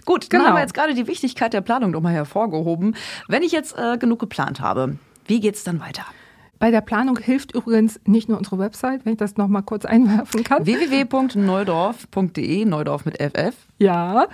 Gut, 0.06 0.32
dann 0.32 0.40
genau. 0.40 0.50
haben 0.50 0.58
wir 0.58 0.62
jetzt 0.62 0.74
gerade 0.74 0.94
die 0.94 1.08
Wichtigkeit 1.08 1.54
der 1.54 1.62
Planung 1.62 1.92
nochmal 1.92 2.14
hervorgehoben. 2.14 2.96
Wenn 3.28 3.44
ich 3.44 3.52
jetzt 3.52 3.78
äh, 3.78 3.98
genug 3.98 4.20
geplant 4.20 4.60
habe, 4.60 4.98
wie 5.26 5.40
geht's 5.40 5.64
dann 5.64 5.80
weiter? 5.80 6.06
Bei 6.60 6.72
der 6.72 6.82
Planung 6.82 7.18
hilft 7.18 7.56
übrigens 7.56 8.02
nicht 8.06 8.28
nur 8.28 8.38
unsere 8.38 8.60
Website, 8.60 9.06
wenn 9.06 9.14
ich 9.14 9.18
das 9.18 9.38
noch 9.38 9.48
mal 9.48 9.62
kurz 9.62 9.86
einwerfen 9.86 10.44
kann. 10.44 10.66
www.neudorf.de, 10.66 12.66
Neudorf 12.66 13.06
mit 13.06 13.18
FF. 13.18 13.56
Ja, 13.78 14.28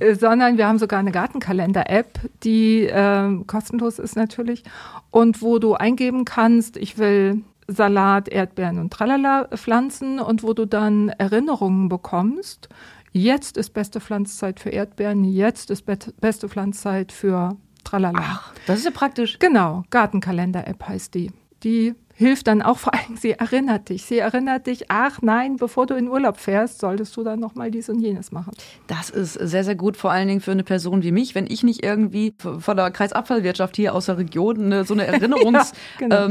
äh, 0.00 0.16
sondern 0.16 0.58
wir 0.58 0.66
haben 0.66 0.80
sogar 0.80 0.98
eine 0.98 1.12
Gartenkalender-App, 1.12 2.18
die 2.42 2.82
äh, 2.82 3.44
kostenlos 3.46 4.00
ist 4.00 4.16
natürlich 4.16 4.64
und 5.12 5.40
wo 5.40 5.60
du 5.60 5.74
eingeben 5.74 6.24
kannst, 6.24 6.76
ich 6.76 6.98
will 6.98 7.44
Salat, 7.68 8.28
Erdbeeren 8.28 8.80
und 8.80 8.92
Tralala 8.92 9.46
pflanzen 9.54 10.18
und 10.18 10.42
wo 10.42 10.54
du 10.54 10.66
dann 10.66 11.10
Erinnerungen 11.10 11.88
bekommst. 11.88 12.68
Jetzt 13.12 13.56
ist 13.56 13.70
beste 13.70 14.00
Pflanzzeit 14.00 14.58
für 14.58 14.70
Erdbeeren, 14.70 15.22
jetzt 15.22 15.70
ist 15.70 15.86
beste 15.86 16.48
Pflanzzeit 16.48 17.12
für 17.12 17.56
Tralala. 17.84 18.18
Ach, 18.20 18.52
das 18.66 18.80
ist 18.80 18.84
ja 18.84 18.90
praktisch. 18.90 19.38
Genau, 19.38 19.84
Gartenkalender-App 19.90 20.88
heißt 20.88 21.14
die 21.14 21.30
die 21.64 21.94
hilft 22.18 22.48
dann 22.48 22.62
auch 22.62 22.78
vor 22.78 22.94
allem, 22.94 23.16
sie 23.16 23.30
erinnert 23.32 23.90
dich. 23.90 24.02
Sie 24.04 24.18
erinnert 24.18 24.66
dich, 24.66 24.86
ach 24.90 25.22
nein, 25.22 25.56
bevor 25.56 25.86
du 25.86 25.94
in 25.94 26.08
Urlaub 26.08 26.38
fährst, 26.38 26.80
solltest 26.80 27.16
du 27.16 27.22
dann 27.22 27.38
nochmal 27.38 27.70
dies 27.70 27.88
und 27.88 28.00
jenes 28.00 28.32
machen. 28.32 28.54
Das 28.88 29.08
ist 29.08 29.34
sehr, 29.34 29.62
sehr 29.62 29.76
gut, 29.76 29.96
vor 29.96 30.10
allen 30.10 30.26
Dingen 30.26 30.40
für 30.40 30.50
eine 30.50 30.64
Person 30.64 31.04
wie 31.04 31.12
mich, 31.12 31.36
wenn 31.36 31.46
ich 31.46 31.62
nicht 31.62 31.84
irgendwie 31.84 32.34
von 32.40 32.76
der 32.76 32.90
Kreisabfallwirtschaft 32.90 33.76
hier 33.76 33.94
aus 33.94 34.06
der 34.06 34.18
Region 34.18 34.64
eine, 34.64 34.84
so 34.84 34.94
eine 34.94 35.06
Erinnerungsfunktion 35.06 35.70
ja, 36.00 36.26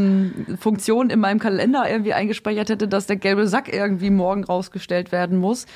genau. 0.58 1.04
ähm, 1.04 1.10
in 1.10 1.20
meinem 1.22 1.40
Kalender 1.40 1.90
irgendwie 1.90 2.14
eingespeichert 2.14 2.70
hätte, 2.70 2.90
dass 2.90 3.06
der 3.06 3.16
gelbe 3.16 3.48
Sack 3.48 3.74
irgendwie 3.74 4.10
morgen 4.10 4.44
rausgestellt 4.44 5.14
werden 5.14 5.38
muss 5.38 5.68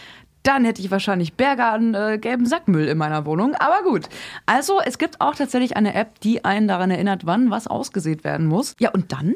dann 0.43 0.65
hätte 0.65 0.81
ich 0.81 0.91
wahrscheinlich 0.91 1.33
Berge 1.33 1.65
an 1.65 1.93
äh, 1.93 2.17
gelben 2.19 2.45
Sackmüll 2.45 2.87
in 2.87 2.97
meiner 2.97 3.25
Wohnung. 3.25 3.55
Aber 3.55 3.83
gut. 3.83 4.09
Also, 4.45 4.79
es 4.83 4.97
gibt 4.97 5.21
auch 5.21 5.35
tatsächlich 5.35 5.77
eine 5.77 5.93
App, 5.93 6.19
die 6.21 6.45
einen 6.45 6.67
daran 6.67 6.91
erinnert, 6.91 7.25
wann 7.25 7.51
was 7.51 7.67
ausgesät 7.67 8.23
werden 8.23 8.47
muss. 8.47 8.75
Ja, 8.79 8.91
und 8.91 9.11
dann? 9.11 9.35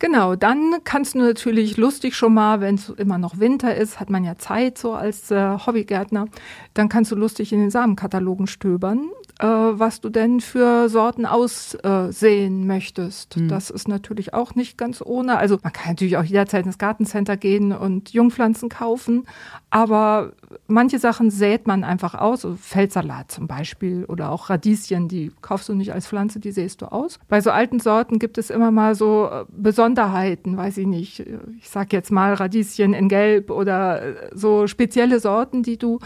Genau, 0.00 0.34
dann 0.34 0.76
kannst 0.82 1.14
du 1.14 1.18
natürlich 1.18 1.76
lustig 1.76 2.16
schon 2.16 2.32
mal, 2.32 2.62
wenn 2.62 2.76
es 2.76 2.88
immer 2.88 3.18
noch 3.18 3.38
Winter 3.38 3.76
ist, 3.76 4.00
hat 4.00 4.08
man 4.08 4.24
ja 4.24 4.38
Zeit 4.38 4.78
so 4.78 4.94
als 4.94 5.30
äh, 5.30 5.58
Hobbygärtner, 5.58 6.26
dann 6.72 6.88
kannst 6.88 7.12
du 7.12 7.16
lustig 7.16 7.52
in 7.52 7.60
den 7.60 7.70
Samenkatalogen 7.70 8.46
stöbern. 8.46 9.10
Äh, 9.40 9.46
was 9.46 10.00
du 10.00 10.10
denn 10.10 10.40
für 10.40 10.88
Sorten 10.88 11.24
aussehen 11.24 12.66
möchtest. 12.66 13.36
Mhm. 13.36 13.48
Das 13.48 13.70
ist 13.70 13.88
natürlich 13.88 14.34
auch 14.34 14.54
nicht 14.54 14.76
ganz 14.76 15.02
ohne. 15.04 15.38
Also 15.38 15.58
man 15.62 15.72
kann 15.72 15.92
natürlich 15.92 16.16
auch 16.16 16.24
jederzeit 16.24 16.66
ins 16.66 16.78
Gartencenter 16.78 17.36
gehen 17.36 17.72
und 17.72 18.12
Jungpflanzen 18.12 18.68
kaufen, 18.68 19.24
aber 19.70 20.32
manche 20.66 20.98
Sachen 20.98 21.30
sät 21.30 21.66
man 21.66 21.84
einfach 21.84 22.14
aus, 22.14 22.42
so 22.42 22.54
Feldsalat 22.54 23.30
zum 23.30 23.46
Beispiel 23.46 24.04
oder 24.06 24.30
auch 24.30 24.50
Radieschen, 24.50 25.08
die 25.08 25.32
kaufst 25.40 25.68
du 25.68 25.74
nicht 25.74 25.92
als 25.92 26.06
Pflanze, 26.06 26.40
die 26.40 26.52
säst 26.52 26.82
du 26.82 26.86
aus. 26.86 27.18
Bei 27.28 27.40
so 27.40 27.50
alten 27.50 27.80
Sorten 27.80 28.18
gibt 28.18 28.36
es 28.36 28.50
immer 28.50 28.70
mal 28.70 28.94
so 28.94 29.28
äh, 29.30 29.44
Besonderheiten, 29.48 30.56
weiß 30.56 30.78
ich 30.78 30.86
nicht. 30.86 31.20
Ich 31.58 31.70
sag 31.70 31.92
jetzt 31.92 32.10
mal 32.10 32.34
Radieschen 32.34 32.92
in 32.92 33.08
Gelb 33.08 33.50
oder 33.50 34.02
äh, 34.02 34.14
so 34.34 34.66
spezielle 34.66 35.20
Sorten, 35.20 35.62
die 35.62 35.78
du 35.78 35.98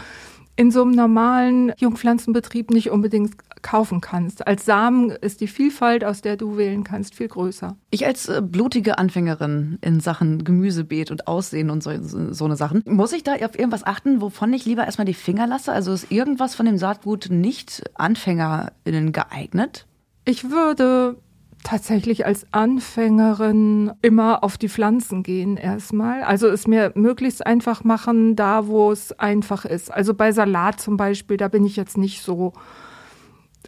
in 0.55 0.71
so 0.71 0.81
einem 0.81 0.91
normalen 0.91 1.73
Jungpflanzenbetrieb 1.77 2.71
nicht 2.71 2.89
unbedingt 2.89 3.33
kaufen 3.61 3.99
kannst. 3.99 4.47
Als 4.47 4.65
Samen 4.65 5.09
ist 5.09 5.41
die 5.41 5.47
Vielfalt, 5.47 6.05
aus 6.05 6.21
der 6.21 6.37
du 6.37 6.57
wählen 6.57 6.83
kannst, 6.83 7.15
viel 7.15 7.27
größer. 7.27 7.75
Ich 7.89 8.05
als 8.05 8.29
äh, 8.29 8.41
blutige 8.41 8.97
Anfängerin 8.97 9.79
in 9.81 9.99
Sachen 9.99 10.43
Gemüsebeet 10.43 11.11
und 11.11 11.27
Aussehen 11.27 11.69
und 11.69 11.81
so, 11.81 11.91
so 12.01 12.45
eine 12.45 12.55
Sachen, 12.55 12.83
muss 12.85 13.11
ich 13.11 13.23
da 13.23 13.33
auf 13.33 13.57
irgendwas 13.57 13.85
achten, 13.85 14.21
wovon 14.21 14.53
ich 14.53 14.65
lieber 14.65 14.85
erstmal 14.85 15.05
die 15.05 15.13
Finger 15.13 15.47
lasse? 15.47 15.71
Also 15.71 15.93
ist 15.93 16.11
irgendwas 16.11 16.55
von 16.55 16.65
dem 16.65 16.77
Saatgut 16.77 17.29
nicht 17.29 17.83
AnfängerInnen 17.95 19.11
geeignet? 19.11 19.87
Ich 20.25 20.49
würde 20.49 21.17
tatsächlich 21.65 22.25
als 22.25 22.45
Anfängerin 22.51 23.91
immer 24.01 24.43
auf 24.43 24.57
die 24.57 24.69
Pflanzen 24.69 25.23
gehen 25.23 25.57
erstmal. 25.57 26.23
Also 26.23 26.47
es 26.47 26.67
mir 26.67 26.91
möglichst 26.95 27.45
einfach 27.45 27.83
machen, 27.83 28.35
da 28.35 28.67
wo 28.67 28.91
es 28.91 29.11
einfach 29.19 29.65
ist. 29.65 29.91
Also 29.91 30.13
bei 30.13 30.31
Salat 30.31 30.79
zum 30.79 30.95
Beispiel, 30.95 31.37
da 31.37 31.47
bin 31.47 31.65
ich 31.65 31.75
jetzt 31.75 31.97
nicht 31.97 32.21
so. 32.21 32.53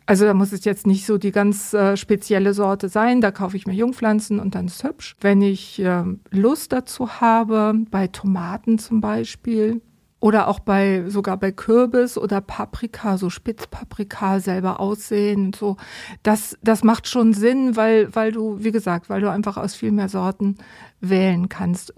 Also 0.06 0.26
da 0.26 0.34
muss 0.34 0.54
es 0.54 0.64
jetzt 0.64 0.88
nicht 0.88 1.06
so 1.06 1.18
die 1.18 1.32
ganz 1.32 1.74
äh, 1.74 1.98
spezielle 1.98 2.54
Sorte 2.54 2.88
sein. 2.88 3.20
Da 3.20 3.32
kaufe 3.32 3.58
ich 3.58 3.66
mir 3.66 3.74
Jungpflanzen 3.74 4.40
und 4.40 4.56
dann 4.56 4.68
ist 4.68 4.84
hübsch. 4.84 5.16
Wenn 5.20 5.42
ich 5.42 5.80
äh, 5.80 6.04
Lust 6.30 6.72
dazu 6.72 7.20
habe, 7.20 7.74
bei 7.92 8.08
Tomaten 8.08 8.78
zum 8.78 9.02
Beispiel, 9.02 9.82
oder 10.28 10.50
auch 10.50 10.60
bei, 10.60 11.06
sogar 11.08 11.38
bei 11.38 11.54
Kürbis 11.54 12.18
oder 12.18 12.42
Paprika, 12.42 13.18
so 13.18 13.30
Spitzpaprika 13.30 14.42
selber 14.42 14.82
aussehen, 14.82 15.54
so. 15.58 15.78
Das, 16.22 16.58
das 16.62 16.84
macht 16.84 17.08
schon 17.08 17.32
Sinn, 17.32 17.78
weil, 17.78 18.14
weil 18.14 18.34
du, 18.34 18.62
wie 18.62 18.74
gesagt, 18.74 19.10
weil 19.10 19.22
du 19.22 19.32
einfach 19.32 19.56
aus 19.56 19.74
viel 19.74 19.94
mehr 19.94 20.10
Sorten 20.10 20.58
wählen 21.00 21.48
kannst. 21.48 21.94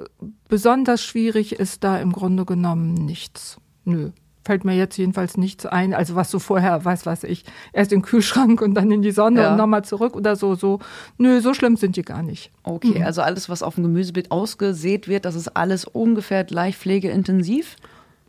Besonders 0.47 1.03
schwierig 1.03 1.53
ist 1.59 1.83
da 1.83 1.97
im 1.97 2.11
Grunde 2.11 2.45
genommen 2.45 2.93
nichts. 2.93 3.57
Nö. 3.83 4.11
Fällt 4.45 4.63
mir 4.63 4.75
jetzt 4.75 4.97
jedenfalls 4.97 5.35
nichts 5.35 5.65
ein. 5.65 5.95
Also 5.95 6.13
was 6.15 6.29
du 6.29 6.37
vorher, 6.37 6.85
weiß 6.85 7.07
was 7.07 7.23
ich, 7.23 7.45
erst 7.73 7.91
im 7.91 8.03
Kühlschrank 8.03 8.61
und 8.61 8.75
dann 8.75 8.91
in 8.91 9.01
die 9.01 9.11
Sonne 9.11 9.41
Ja. 9.41 9.51
und 9.51 9.57
nochmal 9.57 9.83
zurück 9.85 10.15
oder 10.15 10.35
so, 10.35 10.53
so. 10.53 10.79
Nö, 11.17 11.41
so 11.41 11.55
schlimm 11.55 11.77
sind 11.77 11.95
die 11.95 12.03
gar 12.03 12.21
nicht. 12.21 12.51
Okay, 12.61 13.03
also 13.03 13.23
alles, 13.23 13.49
was 13.49 13.63
auf 13.63 13.73
dem 13.75 13.85
Gemüsebeet 13.85 14.29
ausgesät 14.29 15.07
wird, 15.07 15.25
das 15.25 15.33
ist 15.33 15.49
alles 15.55 15.85
ungefähr 15.85 16.43
gleich 16.43 16.77
pflegeintensiv? 16.77 17.75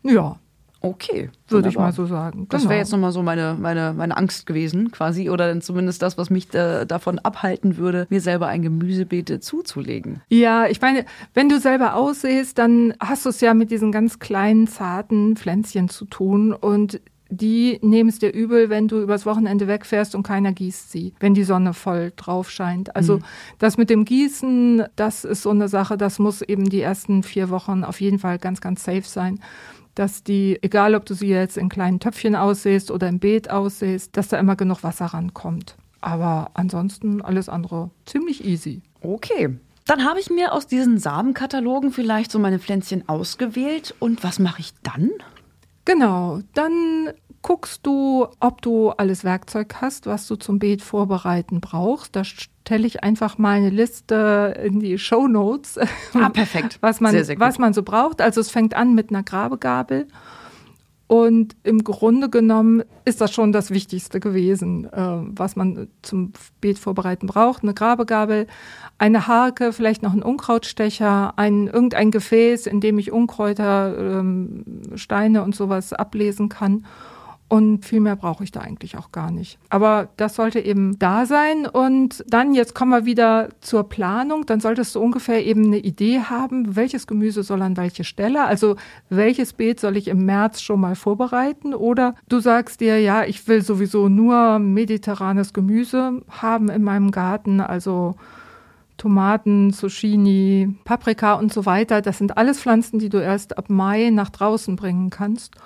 Ja, 0.02 0.38
Okay. 0.83 1.28
würde 1.49 1.69
ich 1.69 1.76
mal 1.76 1.92
so 1.92 2.07
sagen. 2.07 2.47
Das 2.49 2.62
Genau. 2.62 2.71
wäre 2.71 2.80
jetzt 2.80 2.90
nochmal 2.90 3.12
so 3.12 3.23
meine, 3.23 3.54
meine, 3.61 3.92
meine 3.95 4.16
Angst 4.16 4.47
gewesen, 4.47 4.90
quasi, 4.90 5.28
oder 5.28 5.61
zumindest 5.61 6.00
das, 6.00 6.16
was 6.16 6.30
mich 6.30 6.54
äh, 6.54 6.87
davon 6.87 7.19
abhalten 7.19 7.76
würde, 7.76 8.07
mir 8.09 8.23
selber 8.23 8.47
ein 8.47 8.62
Gemüsebeet 8.62 9.45
zuzulegen. 9.45 10.23
Ja, 10.30 10.66
ich 10.66 10.80
meine, 10.80 11.04
wenn 11.35 11.50
du 11.50 11.61
selber 11.61 11.97
aussiehst, 11.97 12.57
dann 12.57 12.95
hast 12.99 13.26
du 13.26 13.28
es 13.28 13.42
ja 13.42 13.52
mit 13.52 13.71
diesen 13.71 13.92
ganz 13.92 14.21
kleinen, 14.21 14.66
zarten 14.69 15.37
Pflänzchen 15.37 15.90
zu 15.90 16.07
tun 16.07 16.54
und 16.54 16.99
die 17.33 17.78
nehmen 17.83 18.09
es 18.09 18.19
dir 18.19 18.33
übel, 18.33 18.71
wenn 18.71 18.88
du 18.88 19.00
übers 19.02 19.25
Wochenende 19.26 19.69
wegfährst 19.69 20.14
und 20.16 20.23
keiner 20.25 20.52
gießt 20.52 20.90
sie, 20.90 21.12
wenn 21.21 21.35
die 21.35 21.45
Sonne 21.45 21.75
voll 21.75 22.12
drauf 22.16 22.50
scheint. 22.50 22.97
Also 22.97 23.21
das 23.59 23.76
mit 23.76 23.88
dem 23.90 24.04
Gießen, 24.04 24.85
das 24.97 25.25
ist 25.25 25.42
so 25.42 25.50
eine 25.50 25.69
Sache, 25.69 25.97
das 25.97 26.19
muss 26.19 26.42
eben 26.42 26.69
die 26.71 26.80
ersten 26.80 27.23
vier 27.23 27.50
Wochen 27.50 27.85
auf 27.85 28.00
jeden 28.00 28.19
Fall 28.19 28.38
ganz, 28.38 28.61
ganz 28.61 28.83
safe 28.83 29.02
sein. 29.04 29.38
Dass 30.00 30.23
die, 30.25 30.59
egal 30.62 30.95
ob 30.95 31.04
du 31.04 31.12
sie 31.12 31.26
jetzt 31.26 31.59
in 31.59 31.69
kleinen 31.69 32.00
Töpfchen 32.00 32.35
aussiehst 32.35 32.90
oder 32.90 33.07
im 33.07 33.19
Beet 33.19 33.50
aussiehst, 33.50 34.16
dass 34.16 34.28
da 34.28 34.38
immer 34.38 34.57
genug 34.57 34.83
Wasser 34.83 35.04
rankommt. 35.04 35.76
Aber 36.00 36.52
ansonsten 36.54 37.21
alles 37.21 37.50
andere 37.50 37.90
ziemlich 38.07 38.42
easy. 38.47 38.80
Okay. 39.02 39.59
Dann 39.85 40.07
habe 40.07 40.19
ich 40.19 40.30
mir 40.30 40.54
aus 40.54 40.66
diesen 40.66 40.97
Samenkatalogen 40.97 41.92
vielleicht 41.92 42.33
so 42.33 42.38
meine 42.38 42.59
Pflänzchen 42.59 43.11
ausgewählt. 43.11 43.95
Und 43.99 44.25
was 44.25 44.38
mache 44.38 44.61
ich 44.61 44.73
dann? 44.83 45.11
Genau, 45.85 46.40
dann 46.54 47.11
guckst 47.42 47.87
du, 47.87 48.26
ob 48.40 48.61
du 48.62 48.90
alles 48.90 49.25
Werkzeug 49.25 49.76
hast, 49.80 50.06
was 50.06 50.26
du 50.26 50.37
zum 50.37 50.59
Beet 50.59 50.82
vorbereiten 50.82 51.61
brauchst. 51.61 52.14
Da 52.14 52.23
stelle 52.25 52.87
ich 52.87 53.02
einfach 53.02 53.38
mal 53.38 53.56
eine 53.56 53.70
Liste 53.70 54.54
in 54.62 54.80
die 54.80 54.99
Show 54.99 55.26
Notes, 55.26 55.78
Ah, 56.14 56.28
perfekt. 56.28 56.78
was 56.80 57.00
man, 57.00 57.12
Sehr, 57.12 57.25
sehr 57.25 57.40
was 57.40 57.59
man 57.59 57.73
so 57.73 57.82
braucht. 57.82 58.20
Also 58.20 58.40
es 58.40 58.50
fängt 58.50 58.75
an 58.75 58.94
mit 58.94 59.11
einer 59.11 59.23
Grabegabel. 59.23 60.06
Und 61.06 61.56
im 61.64 61.82
Grunde 61.82 62.30
genommen 62.30 62.85
ist 63.04 63.20
das 63.20 63.32
schon 63.32 63.50
das 63.50 63.73
Wichtigste 63.73 64.20
gewesen, 64.20 64.85
äh, 64.85 65.18
was 65.35 65.56
man 65.56 65.88
zum 66.02 66.32
Beet 66.61 66.78
vorbereiten 66.78 67.26
braucht. 67.26 67.64
Eine 67.64 67.75
Grabegabel, 67.75 68.47
eine 68.97 69.26
Harke, 69.26 69.73
vielleicht 69.73 70.04
noch 70.04 70.12
ein 70.12 70.23
Unkrautstecher, 70.23 71.32
ein, 71.37 71.66
irgendein 71.66 72.12
Gefäß, 72.12 72.68
in 72.68 72.80
dem 72.80 72.97
ich 73.00 73.11
Unkräuter, 73.11 74.20
ähm, 74.20 74.64
Steine 74.94 75.42
und 75.42 75.56
sowas 75.56 75.92
ablesen 75.92 76.49
kann. 76.49 76.87
Und 77.50 77.85
viel 77.85 77.99
mehr 77.99 78.14
brauche 78.14 78.45
ich 78.45 78.52
da 78.52 78.61
eigentlich 78.61 78.97
auch 78.97 79.11
gar 79.11 79.33
nicht. 79.33 79.59
Aber 79.71 80.11
das 80.16 80.37
sollte 80.37 80.61
eben 80.61 81.00
da 81.00 81.26
sein. 81.26 81.66
Und 81.66 82.25
dann, 82.28 82.54
jetzt 82.54 82.76
kommen 82.76 82.92
wir 82.92 83.07
wieder 83.07 83.49
zur 83.61 83.88
Planung. 83.88 84.47
Dann 84.47 84.61
solltest 84.61 84.95
du 84.95 85.00
ungefähr 85.00 85.45
eben 85.45 85.64
eine 85.64 85.78
Idee 85.78 86.21
haben, 86.21 86.76
welches 86.76 87.09
Gemüse 87.09 87.42
soll 87.42 87.61
an 87.62 87.76
welche 87.76 88.04
Stelle. 88.04 88.45
Also 88.45 88.76
welches 89.09 89.52
Beet 89.52 89.80
soll 89.80 89.97
ich 89.97 90.07
im 90.07 90.25
März 90.26 90.61
schon 90.61 90.78
mal 90.78 90.95
vorbereiten? 90.95 91.75
Oder 91.75 92.14
du 92.28 92.38
sagst 92.38 92.80
dir, 92.80 93.00
ja, 93.00 93.25
ich 93.25 93.49
will 93.49 93.62
sowieso 93.62 94.09
nur 94.09 94.61
mediterranes 94.61 95.52
Gemüse 95.52 96.23
haben 96.28 96.69
in 96.69 96.85
meinem 96.85 97.11
Garten. 97.11 97.61
Also 97.61 98.14
Tomaten, 98.97 99.73
Zucchini, 99.73 100.76
Paprika 100.85 101.35
und 101.35 101.52
so 101.52 101.66
weiter. 101.66 102.00
Das 102.00 102.19
sind 102.19 102.37
alles 102.37 102.61
Pflanzen, 102.61 103.00
die 103.00 103.09
du 103.09 103.21
erst 103.21 103.59
ab 103.59 103.71
Mai 103.71 104.11
nach 104.11 104.30
draußen 104.30 104.76
bringen 104.76 105.11
kannst. 105.11 105.57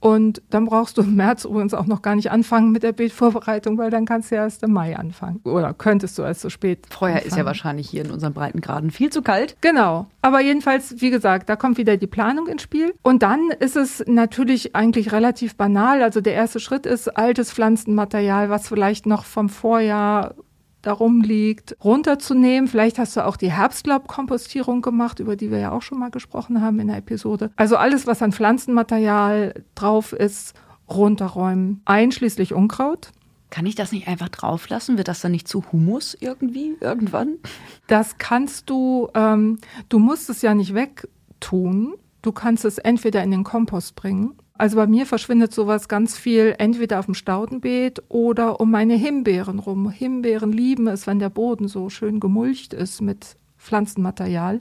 Und 0.00 0.42
dann 0.50 0.66
brauchst 0.66 0.96
du 0.96 1.02
im 1.02 1.16
März 1.16 1.44
übrigens 1.44 1.74
auch 1.74 1.86
noch 1.86 2.02
gar 2.02 2.14
nicht 2.14 2.30
anfangen 2.30 2.70
mit 2.70 2.82
der 2.82 2.92
Beetvorbereitung, 2.92 3.78
weil 3.78 3.90
dann 3.90 4.04
kannst 4.04 4.30
du 4.30 4.36
ja 4.36 4.44
erst 4.44 4.62
im 4.62 4.72
Mai 4.72 4.96
anfangen. 4.96 5.40
Oder 5.44 5.74
könntest 5.74 6.18
du 6.18 6.22
erst 6.22 6.42
so 6.42 6.50
spät. 6.50 6.86
Vorher 6.88 7.18
ist 7.18 7.24
ja 7.24 7.30
anfangen. 7.30 7.46
wahrscheinlich 7.46 7.90
hier 7.90 8.04
in 8.04 8.10
unseren 8.10 8.32
Breitengraden 8.32 8.90
viel 8.90 9.10
zu 9.10 9.22
kalt. 9.22 9.56
Genau. 9.60 10.06
Aber 10.22 10.40
jedenfalls, 10.40 11.00
wie 11.00 11.10
gesagt, 11.10 11.48
da 11.48 11.56
kommt 11.56 11.78
wieder 11.78 11.96
die 11.96 12.06
Planung 12.06 12.46
ins 12.46 12.62
Spiel. 12.62 12.94
Und 13.02 13.22
dann 13.22 13.50
ist 13.58 13.76
es 13.76 14.04
natürlich 14.06 14.76
eigentlich 14.76 15.12
relativ 15.12 15.56
banal. 15.56 16.02
Also 16.02 16.20
der 16.20 16.34
erste 16.34 16.60
Schritt 16.60 16.86
ist 16.86 17.08
altes 17.16 17.52
Pflanzenmaterial, 17.52 18.50
was 18.50 18.68
vielleicht 18.68 19.06
noch 19.06 19.24
vom 19.24 19.48
Vorjahr 19.48 20.34
darum 20.82 21.20
liegt, 21.20 21.76
runterzunehmen. 21.82 22.68
Vielleicht 22.68 22.98
hast 22.98 23.16
du 23.16 23.24
auch 23.24 23.36
die 23.36 23.50
Herbstlaubkompostierung 23.50 24.82
gemacht, 24.82 25.18
über 25.20 25.36
die 25.36 25.50
wir 25.50 25.58
ja 25.58 25.72
auch 25.72 25.82
schon 25.82 25.98
mal 25.98 26.10
gesprochen 26.10 26.60
haben 26.62 26.80
in 26.80 26.88
der 26.88 26.98
Episode. 26.98 27.50
Also 27.56 27.76
alles, 27.76 28.06
was 28.06 28.22
an 28.22 28.32
Pflanzenmaterial 28.32 29.64
drauf 29.74 30.12
ist, 30.12 30.54
runterräumen, 30.88 31.82
einschließlich 31.84 32.54
Unkraut. 32.54 33.10
Kann 33.50 33.66
ich 33.66 33.74
das 33.74 33.92
nicht 33.92 34.08
einfach 34.08 34.28
drauflassen? 34.28 34.98
Wird 34.98 35.08
das 35.08 35.20
dann 35.20 35.32
nicht 35.32 35.48
zu 35.48 35.64
Humus 35.72 36.16
irgendwie 36.20 36.76
irgendwann? 36.80 37.38
Das 37.86 38.18
kannst 38.18 38.68
du, 38.68 39.08
ähm, 39.14 39.58
du 39.88 39.98
musst 39.98 40.28
es 40.28 40.42
ja 40.42 40.54
nicht 40.54 40.74
wegtun. 40.74 41.94
Du 42.20 42.32
kannst 42.32 42.64
es 42.64 42.78
entweder 42.78 43.22
in 43.22 43.30
den 43.30 43.44
Kompost 43.44 43.94
bringen. 43.94 44.34
Also 44.58 44.76
bei 44.76 44.88
mir 44.88 45.06
verschwindet 45.06 45.54
sowas 45.54 45.88
ganz 45.88 46.18
viel 46.18 46.54
entweder 46.58 46.98
auf 46.98 47.06
dem 47.06 47.14
Staudenbeet 47.14 48.02
oder 48.08 48.60
um 48.60 48.72
meine 48.72 48.94
Himbeeren 48.94 49.60
rum. 49.60 49.88
Himbeeren 49.88 50.52
lieben 50.52 50.88
es, 50.88 51.06
wenn 51.06 51.20
der 51.20 51.30
Boden 51.30 51.68
so 51.68 51.88
schön 51.88 52.18
gemulcht 52.18 52.74
ist 52.74 53.00
mit 53.00 53.36
Pflanzenmaterial. 53.56 54.60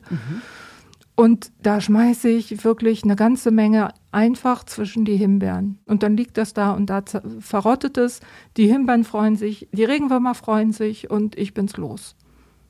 Und 1.15 1.51
da 1.63 1.81
schmeiße 1.81 2.29
ich 2.29 2.63
wirklich 2.63 3.03
eine 3.03 3.15
ganze 3.15 3.49
Menge 3.49 3.89
einfach 4.11 4.63
zwischen 4.65 5.03
die 5.03 5.17
Himbeeren. 5.17 5.79
Und 5.87 6.03
dann 6.03 6.15
liegt 6.15 6.37
das 6.37 6.53
da 6.53 6.73
und 6.73 6.91
da 6.91 7.03
verrottet 7.39 7.97
es. 7.97 8.19
Die 8.55 8.67
Himbeeren 8.67 9.03
freuen 9.03 9.35
sich, 9.35 9.67
die 9.71 9.83
Regenwürmer 9.83 10.35
freuen 10.35 10.73
sich 10.73 11.09
und 11.09 11.35
ich 11.35 11.55
bin's 11.55 11.75
los. 11.75 12.15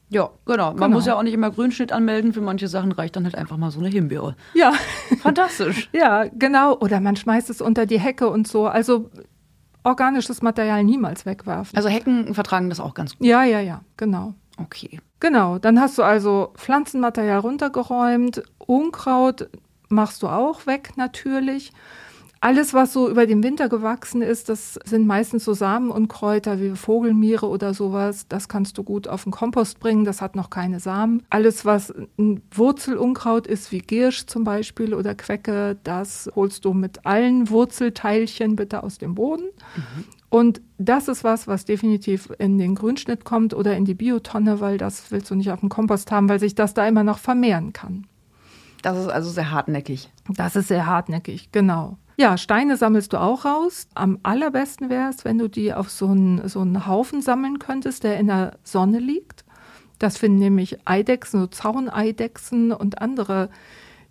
Ja, 0.10 0.30
genau. 0.46 0.68
Man 0.68 0.76
Genau. 0.78 0.90
muss 0.90 1.06
ja 1.06 1.16
auch 1.18 1.24
nicht 1.24 1.34
immer 1.34 1.52
Grünschnitt 1.52 1.92
anmelden. 1.92 2.32
Für 2.34 2.40
manche 2.42 2.68
Sachen 2.70 2.92
reicht 2.94 3.16
dann 3.18 3.26
halt 3.26 3.36
einfach 3.36 3.58
mal 3.58 3.72
so 3.72 3.80
eine 3.80 3.90
Himbeere. 3.90 4.36
Ja. 4.54 4.72
Fantastisch. 5.22 5.90
Ja, 5.94 6.26
genau. 6.34 6.78
Oder 6.78 7.00
man 7.02 7.16
schmeißt 7.18 7.50
es 7.50 7.60
unter 7.62 7.86
die 7.86 8.00
Hecke 8.00 8.30
und 8.30 8.48
so. 8.48 8.68
Also 8.68 9.10
organisches 9.84 10.42
Material 10.42 10.84
niemals 10.84 11.26
wegwerfen. 11.26 11.76
Also 11.76 11.90
Hecken 11.90 12.34
vertragen 12.34 12.70
das 12.70 12.80
auch 12.80 12.94
ganz 12.94 13.18
gut. 13.18 13.26
ja, 13.28 13.44
ja, 13.44 13.60
ja, 13.60 13.82
genau. 13.98 14.34
Okay. 14.58 15.00
Genau. 15.20 15.58
Dann 15.60 15.80
hast 15.80 15.98
du 15.98 16.04
also 16.04 16.52
Pflanzenmaterial 16.56 17.40
runtergeräumt. 17.40 18.44
Unkraut 18.60 19.50
machst 19.90 20.24
du 20.24 20.28
auch 20.28 20.66
weg 20.68 20.92
natürlich. 20.98 21.72
Alles, 22.39 22.74
was 22.74 22.94
so 22.94 23.10
über 23.10 23.25
den 23.25 23.44
Winter 23.44 23.67
gewachsen 23.70 24.22
ist, 24.22 24.50
das 24.50 24.79
sind 24.86 25.08
meistens 25.08 25.44
so 25.44 25.53
Samen 25.53 25.89
und 25.89 26.08
Kräuter 26.08 26.60
wie 26.62 26.75
Vogelmiere 26.75 27.48
oder 27.48 27.74
sowas. 27.74 28.27
Das 28.27 28.48
kannst 28.48 28.77
du 28.77 28.84
gut 28.84 29.08
auf 29.08 29.24
den 29.24 29.32
Kompost 29.32 29.79
bringen. 29.79 30.06
Das 30.06 30.22
hat 30.22 30.36
noch 30.36 30.50
keine 30.50 30.79
Samen. 30.79 31.24
Alles, 31.29 31.65
was 31.65 31.94
ein 32.17 32.41
Wurzelunkraut 32.51 33.48
ist, 33.48 33.72
wie 33.72 33.79
Giersch 33.79 34.27
zum 34.27 34.44
Beispiel 34.44 34.94
oder 34.94 35.15
Quecke, 35.15 35.77
das 35.84 36.29
holst 36.36 36.65
du 36.65 36.74
mit 36.74 37.06
allen 37.06 37.50
Wurzelteilchen 37.50 38.56
bitte 38.56 38.84
aus 38.84 38.98
dem 38.98 39.15
Boden. 39.15 39.46
Mhm. 39.75 40.03
Und 40.29 40.62
das 40.77 41.08
ist 41.08 41.24
was, 41.24 41.48
was 41.48 41.65
definitiv 41.65 42.29
in 42.38 42.58
den 42.58 42.75
Grünschnitt 42.75 43.24
kommt 43.24 43.53
oder 43.53 43.77
in 43.77 43.86
die 43.86 43.94
Biotonne, 43.94 44.60
weil 44.60 44.77
das 44.77 45.10
willst 45.12 45.32
du 45.32 45.36
nicht 45.36 45.51
auf 45.51 45.62
dem 45.62 45.70
Kompost 45.70 46.12
haben, 46.12 46.27
weil 46.27 46.39
sich 46.39 46.53
das 46.53 46.74
da 46.74 46.88
immer 46.88 47.03
noch 47.03 47.17
vermehren 47.17 47.72
kann. 47.74 48.06
Das 48.82 48.98
ist 48.98 49.08
also 49.08 49.29
sehr 49.29 49.51
hartnäckig. 49.51 50.10
Das 50.29 50.56
ist 50.56 50.67
sehr 50.67 50.86
hartnäckig, 50.86 51.51
genau. 51.51 51.98
Ja, 52.20 52.36
Steine 52.36 52.78
sammelst 52.78 53.14
du 53.14 53.22
auch 53.22 53.46
raus. 53.46 53.88
Am 53.94 54.18
allerbesten 54.24 54.90
wäre 54.90 55.10
es, 55.10 55.24
wenn 55.24 55.38
du 55.38 55.48
die 55.48 55.72
auf 55.72 55.92
so 55.92 56.08
einen, 56.08 56.48
so 56.50 56.62
einen 56.62 56.88
Haufen 56.88 57.22
sammeln 57.22 57.60
könntest, 57.60 58.04
der 58.04 58.18
in 58.18 58.26
der 58.26 58.58
Sonne 58.64 58.98
liegt. 58.98 59.46
Das 60.00 60.18
finden 60.18 60.40
nämlich 60.40 60.80
Eidechsen, 60.86 61.40
so 61.40 61.48
Zauneidechsen 61.48 62.72
und 62.72 63.02
andere 63.02 63.50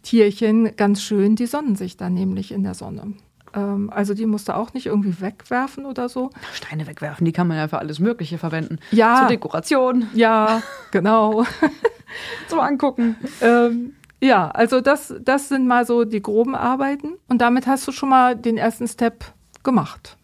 Tierchen 0.02 0.76
ganz 0.76 1.02
schön. 1.02 1.34
Die 1.34 1.46
sonnen 1.46 1.74
sich 1.74 1.96
dann 1.96 2.14
nämlich 2.14 2.52
in 2.52 2.62
der 2.62 2.74
Sonne. 2.74 3.14
Ähm, 3.52 3.90
also 3.90 4.14
die 4.14 4.26
musst 4.26 4.48
du 4.48 4.54
auch 4.54 4.72
nicht 4.72 4.86
irgendwie 4.86 5.20
wegwerfen 5.20 5.84
oder 5.84 6.08
so. 6.08 6.30
Steine 6.52 6.86
wegwerfen, 6.86 7.24
die 7.24 7.32
kann 7.32 7.48
man 7.48 7.56
ja 7.56 7.66
für 7.66 7.78
alles 7.78 7.98
Mögliche 7.98 8.38
verwenden. 8.38 8.78
Ja. 8.92 9.18
Zur 9.18 9.28
Dekoration. 9.28 10.06
Ja, 10.14 10.62
genau. 10.92 11.44
Zum 12.48 12.60
Angucken. 12.60 13.16
Ähm, 13.40 13.95
ja, 14.20 14.48
also 14.50 14.80
das, 14.80 15.14
das 15.20 15.48
sind 15.48 15.66
mal 15.66 15.86
so 15.86 16.04
die 16.04 16.22
groben 16.22 16.54
Arbeiten. 16.54 17.14
Und 17.28 17.40
damit 17.40 17.66
hast 17.66 17.86
du 17.86 17.92
schon 17.92 18.08
mal 18.08 18.36
den 18.36 18.56
ersten 18.56 18.88
Step 18.88 19.24
gemacht. 19.62 20.16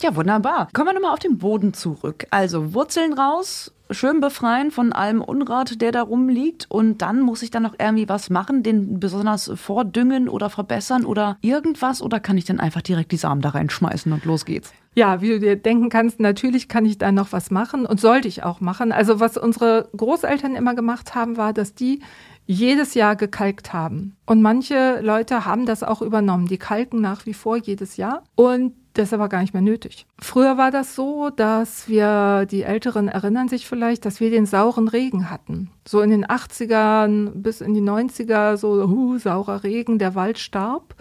Ja, 0.00 0.14
wunderbar. 0.14 0.68
Kommen 0.72 0.88
wir 0.88 0.94
nochmal 0.94 1.12
auf 1.12 1.18
den 1.18 1.38
Boden 1.38 1.74
zurück. 1.74 2.26
Also 2.30 2.74
Wurzeln 2.74 3.14
raus, 3.14 3.72
schön 3.90 4.20
befreien 4.20 4.70
von 4.70 4.92
allem 4.92 5.22
Unrat, 5.22 5.80
der 5.80 5.92
da 5.92 6.02
rumliegt. 6.02 6.66
Und 6.68 7.02
dann 7.02 7.20
muss 7.20 7.42
ich 7.42 7.50
dann 7.50 7.62
noch 7.62 7.74
irgendwie 7.78 8.08
was 8.08 8.30
machen, 8.30 8.62
den 8.62 9.00
besonders 9.00 9.50
vordüngen 9.54 10.28
oder 10.28 10.50
verbessern 10.50 11.04
oder 11.04 11.38
irgendwas? 11.40 12.02
Oder 12.02 12.20
kann 12.20 12.38
ich 12.38 12.44
dann 12.44 12.60
einfach 12.60 12.82
direkt 12.82 13.12
die 13.12 13.16
Samen 13.16 13.40
da 13.40 13.50
reinschmeißen 13.50 14.12
und 14.12 14.24
los 14.24 14.44
geht's? 14.44 14.72
Ja, 14.94 15.20
wie 15.20 15.28
du 15.28 15.38
dir 15.38 15.56
denken 15.56 15.90
kannst, 15.90 16.18
natürlich 16.18 16.68
kann 16.68 16.84
ich 16.84 16.98
da 16.98 17.12
noch 17.12 17.32
was 17.32 17.50
machen 17.50 17.86
und 17.86 18.00
sollte 18.00 18.26
ich 18.26 18.42
auch 18.42 18.60
machen. 18.60 18.90
Also 18.90 19.20
was 19.20 19.36
unsere 19.36 19.88
Großeltern 19.96 20.56
immer 20.56 20.74
gemacht 20.74 21.14
haben, 21.14 21.36
war, 21.36 21.52
dass 21.52 21.74
die 21.74 22.00
jedes 22.46 22.94
Jahr 22.94 23.14
gekalkt 23.14 23.72
haben. 23.72 24.16
Und 24.26 24.42
manche 24.42 25.00
Leute 25.02 25.44
haben 25.44 25.66
das 25.66 25.82
auch 25.82 26.00
übernommen. 26.02 26.48
Die 26.48 26.58
kalken 26.58 27.00
nach 27.00 27.26
wie 27.26 27.34
vor 27.34 27.58
jedes 27.58 27.98
Jahr. 27.98 28.24
Und 28.34 28.72
das 28.98 29.08
ist 29.08 29.14
aber 29.14 29.28
gar 29.28 29.40
nicht 29.40 29.54
mehr 29.54 29.62
nötig. 29.62 30.06
Früher 30.18 30.58
war 30.58 30.70
das 30.70 30.94
so, 30.94 31.30
dass 31.30 31.88
wir, 31.88 32.46
die 32.46 32.62
Älteren 32.62 33.08
erinnern 33.08 33.48
sich 33.48 33.66
vielleicht, 33.66 34.04
dass 34.04 34.20
wir 34.20 34.30
den 34.30 34.46
sauren 34.46 34.88
Regen 34.88 35.30
hatten. 35.30 35.70
So 35.86 36.00
in 36.00 36.10
den 36.10 36.26
80ern 36.26 37.30
bis 37.34 37.60
in 37.60 37.74
die 37.74 37.82
90er, 37.82 38.56
so 38.56 38.88
huh, 38.88 39.18
saurer 39.18 39.62
Regen, 39.62 39.98
der 39.98 40.14
Wald 40.14 40.38
starb. 40.38 40.94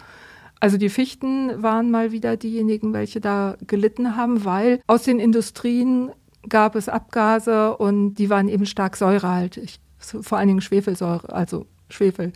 Also 0.59 0.77
die 0.77 0.89
Fichten 0.89 1.61
waren 1.61 1.91
mal 1.91 2.11
wieder 2.11 2.37
diejenigen, 2.37 2.93
welche 2.93 3.21
da 3.21 3.57
gelitten 3.65 4.15
haben, 4.15 4.45
weil 4.45 4.81
aus 4.87 5.03
den 5.03 5.19
Industrien 5.19 6.11
gab 6.49 6.75
es 6.75 6.89
Abgase 6.89 7.77
und 7.77 8.15
die 8.15 8.29
waren 8.29 8.47
eben 8.47 8.65
stark 8.65 8.95
säurehaltig 8.97 9.79
vor 9.99 10.37
allen 10.37 10.47
Dingen 10.47 10.61
Schwefelsäure, 10.61 11.33
also 11.33 11.65
Schwefel. 11.89 12.33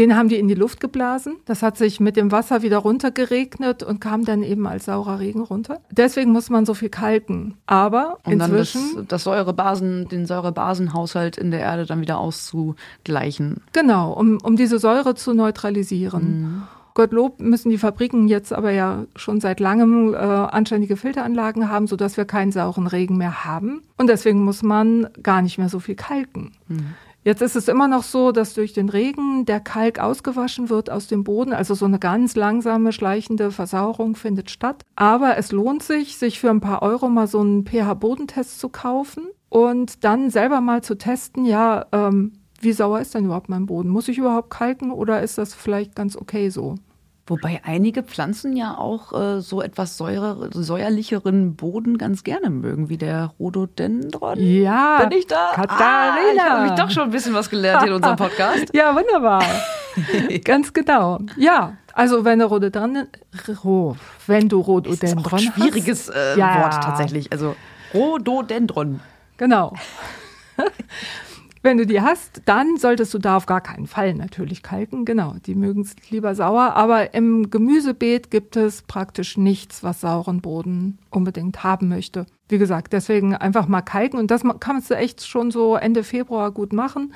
Den 0.00 0.16
haben 0.16 0.30
die 0.30 0.38
in 0.38 0.48
die 0.48 0.54
Luft 0.54 0.80
geblasen. 0.80 1.36
Das 1.44 1.62
hat 1.62 1.76
sich 1.76 2.00
mit 2.00 2.16
dem 2.16 2.32
Wasser 2.32 2.62
wieder 2.62 2.78
runtergeregnet 2.78 3.82
und 3.82 4.00
kam 4.00 4.24
dann 4.24 4.42
eben 4.42 4.66
als 4.66 4.86
saurer 4.86 5.20
Regen 5.20 5.42
runter. 5.42 5.82
Deswegen 5.90 6.32
muss 6.32 6.48
man 6.48 6.64
so 6.64 6.72
viel 6.72 6.88
kalken. 6.88 7.58
Aber 7.66 8.16
um 8.24 8.32
inzwischen. 8.32 8.80
Dann 8.94 8.96
das, 9.00 9.08
das 9.08 9.24
Säurebasen, 9.24 10.08
den 10.08 10.24
Säurebasenhaushalt 10.24 11.36
in 11.36 11.50
der 11.50 11.60
Erde 11.60 11.84
dann 11.84 12.00
wieder 12.00 12.18
auszugleichen. 12.18 13.60
Genau, 13.74 14.14
um, 14.14 14.38
um 14.42 14.56
diese 14.56 14.78
Säure 14.78 15.16
zu 15.16 15.34
neutralisieren. 15.34 16.40
Mhm. 16.40 16.62
Gottlob 16.94 17.38
müssen 17.38 17.68
die 17.68 17.76
Fabriken 17.76 18.26
jetzt 18.26 18.54
aber 18.54 18.70
ja 18.70 19.04
schon 19.16 19.38
seit 19.38 19.60
langem 19.60 20.14
äh, 20.14 20.16
anständige 20.16 20.96
Filteranlagen 20.96 21.68
haben, 21.68 21.86
sodass 21.86 22.16
wir 22.16 22.24
keinen 22.24 22.52
sauren 22.52 22.86
Regen 22.86 23.18
mehr 23.18 23.44
haben. 23.44 23.82
Und 23.98 24.08
deswegen 24.08 24.44
muss 24.44 24.62
man 24.62 25.08
gar 25.22 25.42
nicht 25.42 25.58
mehr 25.58 25.68
so 25.68 25.78
viel 25.78 25.94
kalken. 25.94 26.52
Mhm. 26.68 26.94
Jetzt 27.22 27.42
ist 27.42 27.54
es 27.54 27.68
immer 27.68 27.86
noch 27.86 28.02
so, 28.02 28.32
dass 28.32 28.54
durch 28.54 28.72
den 28.72 28.88
Regen 28.88 29.44
der 29.44 29.60
Kalk 29.60 29.98
ausgewaschen 29.98 30.70
wird 30.70 30.88
aus 30.88 31.06
dem 31.06 31.22
Boden. 31.22 31.52
Also 31.52 31.74
so 31.74 31.84
eine 31.84 31.98
ganz 31.98 32.34
langsame, 32.34 32.92
schleichende 32.92 33.50
Versauerung 33.50 34.16
findet 34.16 34.50
statt. 34.50 34.82
Aber 34.96 35.36
es 35.36 35.52
lohnt 35.52 35.82
sich, 35.82 36.16
sich 36.16 36.40
für 36.40 36.48
ein 36.48 36.60
paar 36.60 36.82
Euro 36.82 37.08
mal 37.08 37.26
so 37.26 37.40
einen 37.40 37.66
pH-Bodentest 37.66 38.58
zu 38.58 38.70
kaufen 38.70 39.24
und 39.50 40.02
dann 40.04 40.30
selber 40.30 40.62
mal 40.62 40.82
zu 40.82 40.96
testen, 40.96 41.44
ja, 41.44 41.86
ähm, 41.92 42.32
wie 42.60 42.72
sauer 42.72 43.00
ist 43.00 43.14
denn 43.14 43.24
überhaupt 43.24 43.48
mein 43.48 43.66
Boden? 43.66 43.88
Muss 43.88 44.08
ich 44.08 44.18
überhaupt 44.18 44.50
kalken 44.50 44.90
oder 44.90 45.22
ist 45.22 45.38
das 45.38 45.54
vielleicht 45.54 45.94
ganz 45.94 46.16
okay 46.16 46.48
so? 46.50 46.76
Wobei 47.30 47.60
einige 47.62 48.02
Pflanzen 48.02 48.56
ja 48.56 48.76
auch 48.76 49.12
äh, 49.12 49.40
so 49.40 49.62
etwas 49.62 49.96
säure, 49.96 50.50
säuerlicheren 50.52 51.54
Boden 51.54 51.96
ganz 51.96 52.24
gerne 52.24 52.50
mögen, 52.50 52.88
wie 52.88 52.98
der 52.98 53.32
Rhododendron. 53.38 54.36
Ja, 54.40 55.04
bin 55.04 55.16
ich 55.16 55.28
da? 55.28 55.52
Katharina. 55.54 55.86
Ah, 55.86 56.32
ich 56.34 56.40
habe 56.42 56.62
mich 56.62 56.72
doch 56.72 56.90
schon 56.90 57.04
ein 57.04 57.10
bisschen 57.12 57.32
was 57.32 57.48
gelernt 57.48 57.86
in 57.86 57.92
unserem 57.92 58.16
Podcast. 58.16 58.66
ja, 58.74 58.96
wunderbar. 58.96 59.44
ganz 60.44 60.72
genau. 60.72 61.20
Ja, 61.36 61.76
also 61.94 62.24
wenn 62.24 62.40
du 62.40 62.46
Rhododendron, 62.46 63.06
wenn 64.26 64.48
du 64.48 64.60
Rhododendron 64.60 65.18
ist 65.18 65.26
auch 65.26 65.32
ein 65.32 65.38
schwieriges 65.38 66.08
äh, 66.08 66.36
ja. 66.36 66.62
Wort 66.62 66.82
tatsächlich. 66.82 67.30
Also 67.30 67.54
Rhododendron. 67.94 68.98
Genau. 69.36 69.72
Wenn 71.62 71.76
du 71.76 71.86
die 71.86 72.00
hast, 72.00 72.40
dann 72.46 72.78
solltest 72.78 73.12
du 73.12 73.18
da 73.18 73.36
auf 73.36 73.44
gar 73.44 73.60
keinen 73.60 73.86
Fall 73.86 74.14
natürlich 74.14 74.62
kalken. 74.62 75.04
Genau, 75.04 75.34
die 75.44 75.54
mögen 75.54 75.82
es 75.82 75.94
lieber 76.08 76.34
sauer. 76.34 76.74
Aber 76.74 77.12
im 77.12 77.50
Gemüsebeet 77.50 78.30
gibt 78.30 78.56
es 78.56 78.80
praktisch 78.82 79.36
nichts, 79.36 79.82
was 79.82 80.00
sauren 80.00 80.40
Boden 80.40 80.98
unbedingt 81.10 81.62
haben 81.62 81.88
möchte. 81.88 82.24
Wie 82.48 82.56
gesagt, 82.56 82.94
deswegen 82.94 83.34
einfach 83.34 83.68
mal 83.68 83.82
kalken. 83.82 84.18
Und 84.18 84.30
das 84.30 84.42
kannst 84.58 84.90
du 84.90 84.94
echt 84.94 85.26
schon 85.26 85.50
so 85.50 85.76
Ende 85.76 86.02
Februar 86.02 86.50
gut 86.50 86.72
machen. 86.72 87.12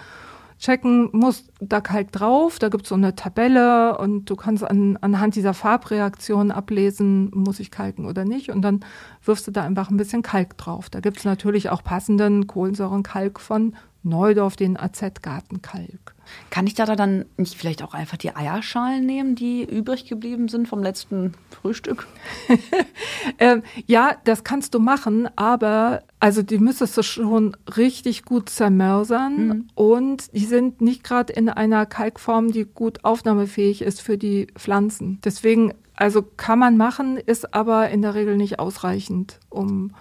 Checken, 0.58 1.08
muss 1.12 1.46
da 1.60 1.80
Kalk 1.80 2.12
drauf, 2.12 2.58
da 2.58 2.68
gibt 2.68 2.84
es 2.84 2.88
so 2.90 2.94
eine 2.94 3.16
Tabelle 3.16 3.98
und 3.98 4.30
du 4.30 4.36
kannst 4.36 4.62
an, 4.62 4.96
anhand 5.00 5.34
dieser 5.34 5.52
Farbreaktion 5.52 6.50
ablesen, 6.52 7.30
muss 7.34 7.60
ich 7.60 7.70
kalken 7.70 8.06
oder 8.06 8.24
nicht. 8.24 8.50
Und 8.50 8.62
dann 8.62 8.80
wirfst 9.24 9.46
du 9.46 9.50
da 9.50 9.64
einfach 9.64 9.90
ein 9.90 9.96
bisschen 9.96 10.22
Kalk 10.22 10.56
drauf. 10.56 10.90
Da 10.90 11.00
gibt 11.00 11.18
es 11.18 11.24
natürlich 11.24 11.70
auch 11.70 11.82
passenden 11.82 12.46
Kohlensäurenkalk 12.46 13.40
von 13.40 13.74
Neudorf 14.04 14.56
den 14.56 14.78
AZ-Gartenkalk. 14.78 16.14
Kann 16.50 16.66
ich 16.66 16.74
da 16.74 16.86
dann 16.96 17.24
nicht 17.36 17.54
vielleicht 17.54 17.82
auch 17.82 17.94
einfach 17.94 18.16
die 18.16 18.34
Eierschalen 18.34 19.04
nehmen, 19.04 19.34
die 19.34 19.64
übrig 19.64 20.06
geblieben 20.06 20.48
sind 20.48 20.68
vom 20.68 20.82
letzten 20.82 21.34
Frühstück? 21.50 22.06
ähm, 23.38 23.62
ja, 23.86 24.16
das 24.24 24.44
kannst 24.44 24.74
du 24.74 24.78
machen, 24.78 25.28
aber 25.36 26.02
also 26.20 26.42
die 26.42 26.58
müsstest 26.58 26.96
du 26.96 27.02
schon 27.02 27.56
richtig 27.76 28.24
gut 28.24 28.48
zermörsern 28.48 29.46
mhm. 29.46 29.68
und 29.74 30.34
die 30.34 30.46
sind 30.46 30.80
nicht 30.80 31.04
gerade 31.04 31.32
in 31.32 31.48
einer 31.48 31.86
Kalkform, 31.86 32.52
die 32.52 32.64
gut 32.64 33.04
aufnahmefähig 33.04 33.82
ist 33.82 34.00
für 34.00 34.18
die 34.18 34.46
Pflanzen. 34.54 35.20
Deswegen, 35.24 35.74
also 35.94 36.22
kann 36.22 36.58
man 36.58 36.76
machen, 36.76 37.16
ist 37.16 37.54
aber 37.54 37.90
in 37.90 38.02
der 38.02 38.14
Regel 38.14 38.36
nicht 38.36 38.58
ausreichend, 38.58 39.40
um 39.50 39.92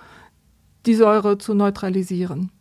die 0.85 0.95
Säure 0.95 1.37
zu 1.37 1.53
neutralisieren. 1.53 2.51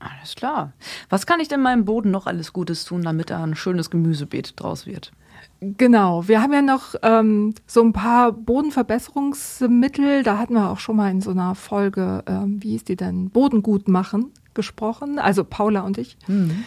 Alles 0.00 0.34
klar. 0.34 0.72
Was 1.08 1.26
kann 1.26 1.40
ich 1.40 1.48
denn 1.48 1.60
meinem 1.60 1.84
Boden 1.84 2.10
noch 2.10 2.26
alles 2.26 2.52
Gutes 2.52 2.84
tun, 2.84 3.02
damit 3.02 3.30
da 3.30 3.42
ein 3.42 3.54
schönes 3.54 3.90
Gemüsebeet 3.90 4.54
draus 4.56 4.86
wird? 4.86 5.12
Genau, 5.60 6.26
wir 6.26 6.42
haben 6.42 6.52
ja 6.52 6.62
noch 6.62 6.94
ähm, 7.02 7.54
so 7.66 7.82
ein 7.82 7.92
paar 7.92 8.32
Bodenverbesserungsmittel. 8.32 10.22
Da 10.22 10.38
hatten 10.38 10.54
wir 10.54 10.70
auch 10.70 10.78
schon 10.78 10.96
mal 10.96 11.10
in 11.10 11.20
so 11.20 11.30
einer 11.30 11.54
Folge, 11.54 12.24
ähm, 12.26 12.62
wie 12.62 12.74
ist 12.74 12.88
die 12.88 12.96
denn, 12.96 13.30
Boden 13.30 13.62
gut 13.62 13.88
machen 13.88 14.32
gesprochen, 14.54 15.18
also 15.18 15.44
Paula 15.44 15.82
und 15.82 15.98
ich. 15.98 16.16
Mhm. 16.26 16.64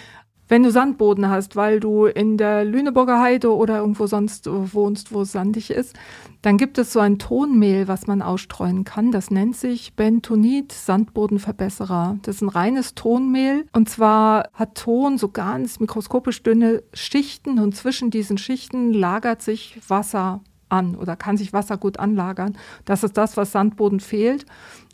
Wenn 0.54 0.62
du 0.62 0.70
Sandboden 0.70 1.30
hast, 1.30 1.56
weil 1.56 1.80
du 1.80 2.06
in 2.06 2.38
der 2.38 2.64
Lüneburger 2.64 3.20
Heide 3.20 3.56
oder 3.56 3.80
irgendwo 3.80 4.06
sonst 4.06 4.48
wohnst, 4.48 5.12
wo 5.12 5.24
es 5.24 5.32
sandig 5.32 5.72
ist, 5.72 5.96
dann 6.44 6.60
gibt 6.60 6.78
es 6.78 6.94
so 6.94 7.00
ein 7.00 7.18
Tonmehl, 7.18 7.88
was 7.88 8.06
man 8.06 8.22
ausstreuen 8.22 8.84
kann. 8.84 9.12
Das 9.12 9.32
nennt 9.32 9.56
sich 9.56 9.96
Bentonit 9.96 10.72
Sandbodenverbesserer. 10.72 12.20
Das 12.22 12.36
ist 12.36 12.42
ein 12.44 12.50
reines 12.50 12.94
Tonmehl 12.94 13.66
und 13.74 13.90
zwar 13.90 14.50
hat 14.54 14.76
Ton 14.76 15.18
so 15.18 15.30
ganz 15.30 15.80
mikroskopisch 15.80 16.44
dünne 16.44 16.84
Schichten 16.94 17.58
und 17.58 17.76
zwischen 17.76 18.12
diesen 18.12 18.38
Schichten 18.38 18.94
lagert 18.94 19.42
sich 19.42 19.82
Wasser 19.88 20.42
an 20.70 20.96
oder 20.96 21.16
kann 21.16 21.36
sich 21.36 21.52
Wasser 21.52 21.78
gut 21.78 21.98
anlagern. 21.98 22.56
Das 22.86 23.04
ist 23.04 23.18
das, 23.18 23.38
was 23.38 23.54
Sandboden 23.54 24.00
fehlt. 24.00 24.46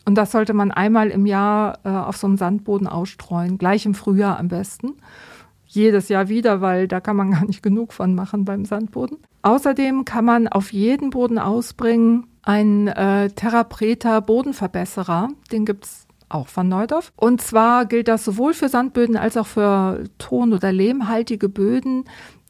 Und 0.06 0.16
das 0.16 0.32
sollte 0.32 0.54
man 0.54 0.72
einmal 0.72 1.10
im 1.10 1.26
Jahr 1.26 1.80
äh, 1.84 1.90
auf 1.90 2.16
so 2.16 2.28
einem 2.28 2.38
Sandboden 2.38 2.88
ausstreuen, 2.88 3.58
gleich 3.58 3.86
im 3.86 3.94
Frühjahr 3.94 4.40
am 4.40 4.48
besten. 4.48 4.96
Jedes 5.70 6.10
Jahr 6.10 6.28
wieder, 6.28 6.62
weil 6.62 6.88
da 6.88 7.00
kann 7.00 7.16
man 7.16 7.32
gar 7.32 7.46
nicht 7.46 7.64
genug 7.64 7.94
von 7.94 8.16
machen 8.16 8.46
beim 8.46 8.66
Sandboden. 8.66 9.18
Außerdem 9.42 10.04
kann 10.04 10.26
man 10.26 10.48
auf 10.48 10.74
jeden 10.74 11.12
Boden 11.12 11.40
ausbringen 11.40 12.28
einen 12.44 12.88
äh, 12.88 13.30
Therapreta 13.30 14.20
Bodenverbesserer. 14.20 15.30
Den 15.52 15.66
gibt's 15.66 16.08
auch 16.28 16.48
von 16.48 16.68
Neudorf. 16.68 17.12
Und 17.16 17.42
zwar 17.42 17.86
gilt 17.86 18.08
das 18.08 18.24
sowohl 18.26 18.54
für 18.54 18.70
Sandböden 18.70 19.18
als 19.18 19.38
auch 19.38 19.48
für 19.48 20.04
ton- 20.18 20.54
oder 20.54 20.72
lehmhaltige 20.72 21.50
Böden. 21.50 22.06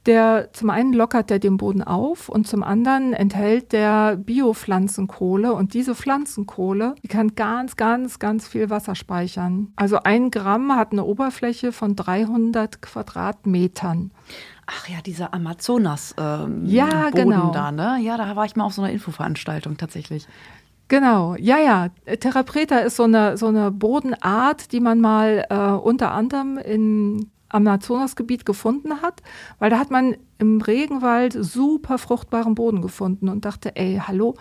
Der 0.09 0.49
zum 0.53 0.71
einen 0.71 0.91
lockert 0.91 1.29
der 1.29 1.37
den 1.37 1.57
Boden 1.57 1.83
auf 1.83 2.29
und 2.29 2.47
zum 2.47 2.63
anderen 2.63 3.13
enthält 3.13 3.73
der 3.73 4.15
Biopflanzenkohle 4.15 5.53
und 5.53 5.75
diese 5.75 5.93
Pflanzenkohle, 5.93 6.95
die 7.03 7.07
kann 7.07 7.35
ganz, 7.35 7.75
ganz, 7.75 8.17
ganz 8.17 8.47
viel 8.47 8.71
Wasser 8.71 8.95
speichern. 8.95 9.71
Also 9.75 9.99
ein 10.03 10.31
Gramm 10.31 10.75
hat 10.75 10.93
eine 10.93 11.05
Oberfläche 11.05 11.71
von 11.71 11.95
300 11.95 12.81
Quadratmetern. 12.81 14.09
Ach 14.65 14.87
ja, 14.89 14.97
dieser 15.05 15.31
Amazonas 15.31 16.15
ähm, 16.17 16.65
ja, 16.65 17.11
Boden 17.11 17.29
genau. 17.29 17.51
da, 17.51 17.71
ne? 17.71 17.99
Ja, 18.01 18.17
da 18.17 18.35
war 18.35 18.45
ich 18.45 18.55
mal 18.55 18.63
auf 18.63 18.73
so 18.73 18.81
einer 18.81 18.91
Infoveranstaltung 18.91 19.77
tatsächlich. 19.77 20.27
Genau, 20.87 21.35
ja, 21.35 21.59
ja. 21.59 21.89
Terra 22.19 22.41
preta 22.41 22.79
ist 22.79 22.95
so 22.95 23.03
eine, 23.03 23.37
so 23.37 23.45
eine 23.45 23.69
Bodenart, 23.69 24.71
die 24.71 24.79
man 24.79 25.01
mal 25.01 25.45
äh, 25.51 25.55
unter 25.55 26.13
anderem 26.13 26.57
in 26.57 27.29
Amazonasgebiet 27.49 28.45
gefunden 28.45 29.01
hat, 29.01 29.21
weil 29.59 29.69
da 29.69 29.79
hat 29.79 29.91
man 29.91 30.15
im 30.37 30.61
Regenwald 30.61 31.33
super 31.33 31.97
fruchtbaren 31.97 32.55
Boden 32.55 32.81
gefunden 32.81 33.29
und 33.29 33.45
dachte, 33.45 33.75
ey, 33.75 34.01
hallo, 34.05 34.35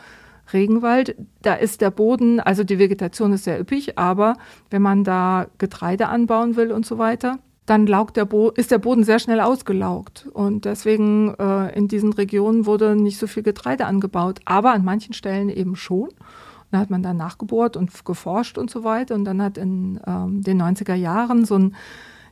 Regenwald, 0.53 1.16
da 1.42 1.55
ist 1.55 1.81
der 1.81 1.90
Boden, 1.90 2.40
also 2.40 2.64
die 2.64 2.79
Vegetation 2.79 3.33
ist 3.33 3.44
sehr 3.44 3.61
üppig, 3.61 3.99
aber 3.99 4.37
wenn 4.71 4.83
man 4.83 5.05
da 5.05 5.47
Getreide 5.59 6.09
anbauen 6.09 6.57
will 6.57 6.73
und 6.73 6.87
so 6.87 6.99
weiter, 6.99 7.38
dann 7.68 7.85
der 7.85 8.27
ist 8.55 8.71
der 8.71 8.79
Boden 8.79 9.05
sehr 9.05 9.18
schnell 9.18 9.40
ausgelaugt. 9.40 10.27
Und 10.33 10.64
deswegen 10.64 11.35
äh, 11.38 11.77
in 11.77 11.87
diesen 11.87 12.14
Regionen 12.14 12.64
wurde 12.64 12.97
nicht 12.97 13.18
so 13.18 13.27
viel 13.27 13.42
Getreide 13.42 13.85
angebaut, 13.85 14.40
aber 14.47 14.73
an 14.73 14.85
manchen 14.85 15.12
Stellen 15.12 15.51
eben 15.51 15.77
schon. 15.77 16.09
Und 16.09 16.73
da 16.73 16.79
hat 16.79 16.88
man 16.88 17.03
dann 17.03 17.18
nachgebohrt 17.18 17.77
und 17.77 18.07
geforscht 18.07 18.57
und 18.57 18.71
so 18.71 18.85
weiter. 18.85 19.14
Und 19.14 19.27
dann 19.27 19.42
hat 19.42 19.59
in 19.59 20.01
ähm, 20.07 20.42
den 20.42 20.62
90er 20.62 20.94
Jahren 20.94 21.44
so 21.44 21.57
ein 21.57 21.77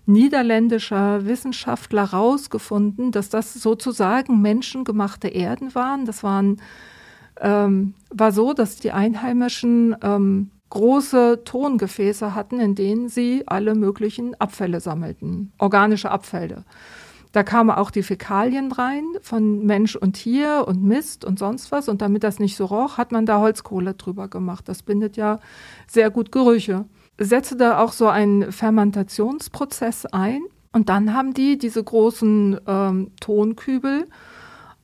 niederländischer 0.07 1.27
Wissenschaftler 1.27 2.05
rausgefunden, 2.05 3.13
dass 3.13 3.29
das 3.29 3.55
sozusagen 3.55 4.41
menschengemachte 4.41 5.29
Erden 5.29 5.75
waren. 5.75 6.07
Das 6.07 6.23
waren, 6.23 6.61
ähm, 7.41 7.95
war 8.11 8.33
so, 8.33 8.53
dass 8.53 8.77
die 8.77 8.93
Einheimischen 8.93 9.97
ähm, 10.03 10.51
große 10.71 11.43
Tongefäße 11.45 12.35
hatten, 12.35 12.61
in 12.61 12.75
denen 12.75 13.09
sie 13.09 13.45
alle 13.47 13.75
möglichen 13.75 14.35
Abfälle 14.41 14.81
sammelten, 14.81 15.53
organische 15.59 16.11
Abfälle. 16.11 16.65
Da 17.37 17.43
kamen 17.43 17.71
auch 17.71 17.91
die 17.91 18.03
Fäkalien 18.03 18.73
rein 18.73 19.05
von 19.21 19.67
Mensch 19.67 19.95
und 19.95 20.15
Tier 20.15 20.65
und 20.67 20.83
Mist 20.83 21.23
und 21.23 21.39
sonst 21.39 21.71
was. 21.71 21.87
Und 21.87 22.01
damit 22.01 22.25
das 22.25 22.39
nicht 22.39 22.57
so 22.57 22.65
roch, 22.65 22.97
hat 22.97 23.13
man 23.13 23.27
da 23.27 23.41
Holzkohle 23.41 23.93
drüber 23.93 24.29
gemacht. 24.29 24.67
Das 24.69 24.83
bindet 24.83 25.19
ja 25.19 25.39
sehr 25.87 26.11
gut 26.11 26.33
Gerüche. 26.33 26.87
Setzte 27.19 27.57
da 27.57 27.79
auch 27.79 27.93
so 27.93 28.09
einen 28.09 28.53
Fermentationsprozess 28.53 30.07
ein. 30.07 30.43
Und 30.73 30.89
dann 30.91 31.15
haben 31.15 31.33
die 31.33 31.57
diese 31.57 31.83
großen 31.83 32.61
ähm, 32.67 33.11
Tonkübel 33.21 34.07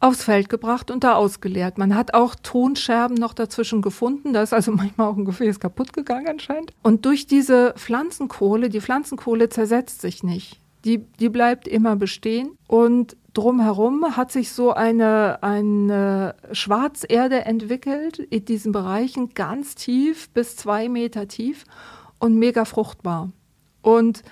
aufs 0.03 0.25
Feld 0.25 0.49
gebracht 0.49 0.91
und 0.91 1.05
da 1.05 1.15
ausgeleert. 1.15 1.79
Man 1.79 1.95
hat 1.95 2.13
auch 2.13 2.35
Tonscherben 2.35 3.15
noch 3.17 3.35
dazwischen 3.35 3.83
gefunden. 3.83 4.33
Da 4.33 4.43
ist 4.43 4.53
also 4.53 4.73
manchmal 4.77 5.09
auch 5.09 5.17
ein 5.17 5.25
Gefäß 5.25 5.61
kaputt 5.61 5.93
gegangen 5.93 6.29
anscheinend. 6.29 6.73
Und 6.83 7.05
durch 7.05 7.27
diese 7.27 7.75
Pflanzenkohle, 7.77 8.69
die 8.69 8.81
Pflanzenkohle 8.81 9.49
zersetzt 9.49 10.01
sich 10.01 10.23
nicht. 10.23 10.59
Die, 10.85 10.99
die 11.21 11.29
bleibt 11.29 11.69
immer 11.69 11.95
bestehen. 11.95 12.57
Und 12.67 13.17
drumherum 13.35 14.17
hat 14.17 14.33
sich 14.33 14.51
so 14.51 14.73
eine, 14.73 15.43
eine 15.43 16.35
Schwarzerde 16.51 17.45
entwickelt 17.45 18.19
in 18.19 18.45
diesen 18.45 18.73
Bereichen 18.73 19.35
ganz 19.35 19.77
tief, 19.77 20.31
bis 20.31 20.57
zwei 20.57 20.89
Meter 20.89 21.29
tief 21.29 21.65
und 22.23 22.39
mega 22.39 22.65
fruchtbar. 22.65 23.33
Und 23.83 24.23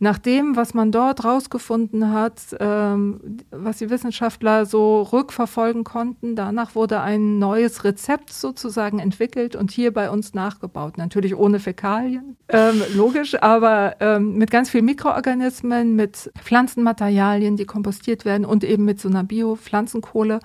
nach 0.00 0.16
dem, 0.16 0.56
was 0.56 0.72
man 0.72 0.92
dort 0.92 1.24
rausgefunden 1.24 2.10
hat, 2.10 2.40
ähm, 2.58 3.38
was 3.50 3.78
die 3.78 3.90
Wissenschaftler 3.90 4.64
so 4.64 5.02
rückverfolgen 5.02 5.84
konnten, 5.84 6.36
danach 6.36 6.74
wurde 6.74 7.00
ein 7.00 7.38
neues 7.38 7.84
Rezept 7.84 8.32
sozusagen 8.32 8.98
entwickelt 8.98 9.56
und 9.56 9.70
hier 9.72 9.92
bei 9.92 10.08
uns 10.08 10.32
nachgebaut. 10.32 10.96
Natürlich 10.96 11.36
ohne 11.36 11.58
Fäkalien, 11.58 12.36
ähm, 12.48 12.80
logisch, 12.94 13.34
aber 13.42 13.96
ähm, 14.00 14.38
mit 14.38 14.50
ganz 14.50 14.70
vielen 14.70 14.86
Mikroorganismen, 14.86 15.96
mit 15.96 16.30
Pflanzenmaterialien, 16.38 17.56
die 17.56 17.66
kompostiert 17.66 18.24
werden 18.24 18.46
und 18.46 18.64
eben 18.64 18.86
mit 18.86 19.00
so 19.00 19.08
einer 19.08 19.24
Bio-Pflanzenkohle 19.24 20.38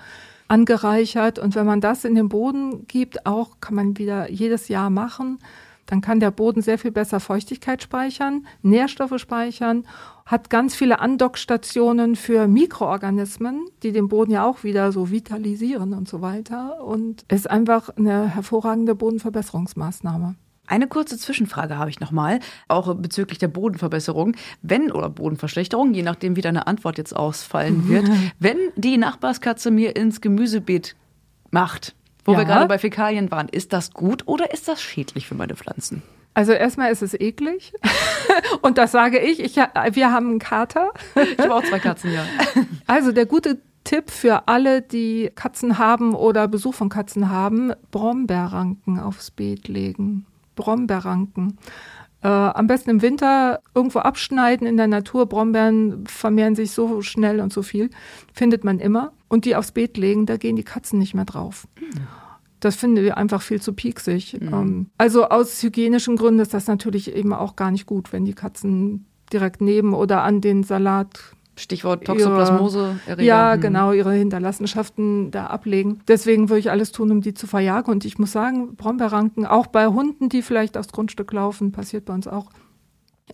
angereichert. 0.49 1.39
Und 1.39 1.55
wenn 1.55 1.65
man 1.65 1.79
das 1.79 2.03
in 2.03 2.15
den 2.15 2.27
Boden 2.27 2.87
gibt, 2.87 3.25
auch 3.25 3.61
kann 3.61 3.75
man 3.75 3.97
wieder 3.97 4.29
jedes 4.29 4.67
Jahr 4.67 4.89
machen 4.89 5.37
dann 5.85 6.01
kann 6.01 6.19
der 6.19 6.31
Boden 6.31 6.61
sehr 6.61 6.77
viel 6.77 6.91
besser 6.91 7.19
Feuchtigkeit 7.19 7.83
speichern, 7.83 8.45
Nährstoffe 8.61 9.19
speichern, 9.19 9.85
hat 10.25 10.49
ganz 10.49 10.75
viele 10.75 10.99
Andockstationen 10.99 12.15
für 12.15 12.47
Mikroorganismen, 12.47 13.65
die 13.83 13.91
den 13.91 14.07
Boden 14.07 14.31
ja 14.31 14.45
auch 14.45 14.63
wieder 14.63 14.91
so 14.91 15.11
vitalisieren 15.11 15.93
und 15.93 16.07
so 16.07 16.21
weiter 16.21 16.83
und 16.83 17.25
ist 17.29 17.49
einfach 17.49 17.89
eine 17.89 18.33
hervorragende 18.33 18.95
Bodenverbesserungsmaßnahme. 18.95 20.35
Eine 20.65 20.87
kurze 20.87 21.17
Zwischenfrage 21.17 21.77
habe 21.77 21.89
ich 21.89 21.99
nochmal, 21.99 22.39
auch 22.69 22.95
bezüglich 22.95 23.37
der 23.37 23.49
Bodenverbesserung. 23.49 24.35
Wenn 24.61 24.93
oder 24.93 25.09
Bodenverschlechterung, 25.09 25.93
je 25.93 26.03
nachdem, 26.03 26.37
wie 26.37 26.41
deine 26.41 26.67
Antwort 26.67 26.97
jetzt 26.97 27.13
ausfallen 27.13 27.89
wird, 27.89 28.09
wenn 28.39 28.57
die 28.77 28.97
Nachbarskatze 28.97 29.71
mir 29.71 29.97
ins 29.97 30.21
Gemüsebeet 30.21 30.95
macht, 31.51 31.95
wo 32.25 32.33
ja. 32.33 32.39
wir 32.39 32.45
gerade 32.45 32.67
bei 32.67 32.77
Fäkalien 32.77 33.31
waren. 33.31 33.49
Ist 33.49 33.73
das 33.73 33.93
gut 33.93 34.27
oder 34.27 34.53
ist 34.53 34.67
das 34.67 34.81
schädlich 34.81 35.27
für 35.27 35.35
meine 35.35 35.55
Pflanzen? 35.55 36.01
Also 36.33 36.51
erstmal 36.51 36.91
ist 36.91 37.01
es 37.01 37.13
eklig. 37.13 37.73
Und 38.61 38.77
das 38.77 38.91
sage 38.91 39.19
ich. 39.19 39.39
ich 39.39 39.55
wir 39.55 40.11
haben 40.11 40.29
einen 40.29 40.39
Kater. 40.39 40.91
Ich 41.15 41.37
habe 41.39 41.53
auch 41.53 41.63
zwei 41.63 41.79
Katzen, 41.79 42.13
ja. 42.13 42.25
Also 42.87 43.11
der 43.11 43.25
gute 43.25 43.59
Tipp 43.83 44.09
für 44.09 44.47
alle, 44.47 44.81
die 44.81 45.31
Katzen 45.35 45.77
haben 45.77 46.15
oder 46.15 46.47
Besuch 46.47 46.73
von 46.73 46.89
Katzen 46.89 47.29
haben, 47.29 47.73
Brombeerranken 47.91 48.99
aufs 48.99 49.31
Beet 49.31 49.67
legen. 49.67 50.25
Brombeerranken. 50.55 51.57
Äh, 52.23 52.27
am 52.27 52.67
besten 52.67 52.89
im 52.89 53.01
Winter 53.01 53.59
irgendwo 53.75 53.99
abschneiden 53.99 54.65
in 54.65 54.77
der 54.77 54.87
Natur. 54.87 55.25
Brombeeren 55.25 56.05
vermehren 56.07 56.55
sich 56.55 56.71
so 56.71 57.01
schnell 57.01 57.41
und 57.41 57.51
so 57.51 57.61
viel. 57.63 57.89
Findet 58.31 58.63
man 58.63 58.79
immer. 58.79 59.11
Und 59.27 59.43
die 59.43 59.57
aufs 59.57 59.73
Beet 59.73 59.97
legen, 59.97 60.25
da 60.25 60.37
gehen 60.37 60.55
die 60.55 60.63
Katzen 60.63 60.99
nicht 60.99 61.13
mehr 61.13 61.25
drauf. 61.25 61.67
Das 62.61 62.77
finden 62.77 63.03
wir 63.03 63.17
einfach 63.17 63.41
viel 63.41 63.61
zu 63.61 63.73
pieksig. 63.73 64.37
Mhm. 64.39 64.53
Ähm, 64.53 64.89
also 64.97 65.25
aus 65.25 65.61
hygienischen 65.61 66.15
Gründen 66.15 66.39
ist 66.39 66.53
das 66.53 66.67
natürlich 66.67 67.13
eben 67.13 67.33
auch 67.33 67.57
gar 67.57 67.71
nicht 67.71 67.85
gut, 67.85 68.13
wenn 68.13 68.23
die 68.23 68.33
Katzen 68.33 69.05
direkt 69.33 69.59
neben 69.59 69.93
oder 69.93 70.23
an 70.23 70.39
den 70.39 70.63
Salat 70.63 71.35
Stichwort 71.55 72.05
Toxoplasmose. 72.05 72.99
Ihre, 73.07 73.23
ja, 73.23 73.53
hm. 73.53 73.61
genau, 73.61 73.91
ihre 73.91 74.13
Hinterlassenschaften 74.13 75.31
da 75.31 75.47
ablegen. 75.47 75.99
Deswegen 76.07 76.49
würde 76.49 76.59
ich 76.59 76.71
alles 76.71 76.91
tun, 76.91 77.11
um 77.11 77.21
die 77.21 77.33
zu 77.33 77.45
verjagen. 77.47 77.91
Und 77.91 78.05
ich 78.05 78.17
muss 78.17 78.31
sagen, 78.31 78.75
Brombeerranken, 78.75 79.45
auch 79.45 79.67
bei 79.67 79.87
Hunden, 79.87 80.29
die 80.29 80.41
vielleicht 80.41 80.77
aufs 80.77 80.91
Grundstück 80.91 81.31
laufen, 81.31 81.71
passiert 81.71 82.05
bei 82.05 82.13
uns 82.13 82.27
auch, 82.27 82.49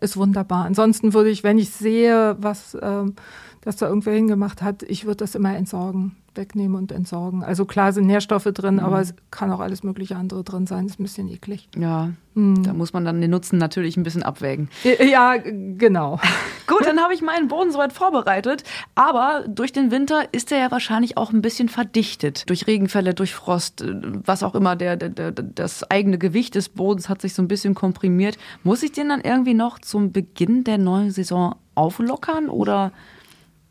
ist 0.02 0.18
wunderbar. 0.18 0.66
Ansonsten 0.66 1.14
würde 1.14 1.30
ich, 1.30 1.44
wenn 1.44 1.58
ich 1.58 1.70
sehe, 1.70 2.36
was 2.40 2.78
ähm, 2.82 3.16
das 3.62 3.78
da 3.78 3.88
irgendwer 3.88 4.14
hingemacht 4.14 4.62
hat, 4.62 4.84
ich 4.84 5.06
würde 5.06 5.18
das 5.18 5.36
immer 5.36 5.56
entsorgen 5.56 6.16
wegnehmen 6.40 6.76
und 6.76 6.92
entsorgen. 6.92 7.44
Also 7.44 7.66
klar 7.66 7.94
sind 7.94 8.08
Nährstoffe 8.08 8.46
drin, 8.46 8.76
mhm. 8.76 8.80
aber 8.80 9.02
es 9.02 9.14
kann 9.30 9.52
auch 9.52 9.60
alles 9.60 9.84
mögliche 9.84 10.16
andere 10.16 10.44
drin 10.44 10.66
sein. 10.66 10.86
Das 10.86 10.94
ist 10.94 11.00
ein 11.00 11.04
bisschen 11.04 11.28
eklig. 11.28 11.70
Ja, 11.78 12.10
mhm. 12.34 12.64
da 12.64 12.74
muss 12.74 12.94
man 12.94 13.06
dann 13.06 13.22
den 13.22 13.30
Nutzen 13.30 13.60
natürlich 13.60 13.98
ein 13.98 14.04
bisschen 14.04 14.24
abwägen. 14.24 14.70
Ja, 14.84 15.36
genau. 15.38 16.20
Gut, 16.68 16.86
dann 16.86 17.00
habe 17.00 17.14
ich 17.14 17.22
meinen 17.22 17.48
Boden 17.48 17.72
soweit 17.72 17.94
vorbereitet. 17.94 18.64
Aber 18.96 19.46
durch 19.48 19.72
den 19.72 19.92
Winter 19.92 20.24
ist 20.32 20.52
er 20.52 20.60
ja 20.60 20.72
wahrscheinlich 20.72 21.18
auch 21.18 21.32
ein 21.32 21.42
bisschen 21.42 21.70
verdichtet. 21.70 22.50
Durch 22.50 22.68
Regenfälle, 22.68 23.14
durch 23.14 23.36
Frost, 23.36 23.84
was 24.26 24.42
auch 24.44 24.56
immer. 24.56 24.76
Der, 24.76 24.96
der, 24.96 25.10
der, 25.10 25.32
das 25.32 25.90
eigene 25.92 26.18
Gewicht 26.18 26.56
des 26.56 26.70
Bodens 26.70 27.10
hat 27.10 27.22
sich 27.22 27.34
so 27.34 27.42
ein 27.42 27.48
bisschen 27.48 27.76
komprimiert. 27.76 28.38
Muss 28.64 28.84
ich 28.84 28.92
den 28.92 29.10
dann 29.10 29.22
irgendwie 29.22 29.54
noch 29.54 29.80
zum 29.80 30.12
Beginn 30.12 30.64
der 30.64 30.78
neuen 30.78 31.12
Saison 31.12 31.56
auflockern 31.76 32.50
oder 32.50 32.92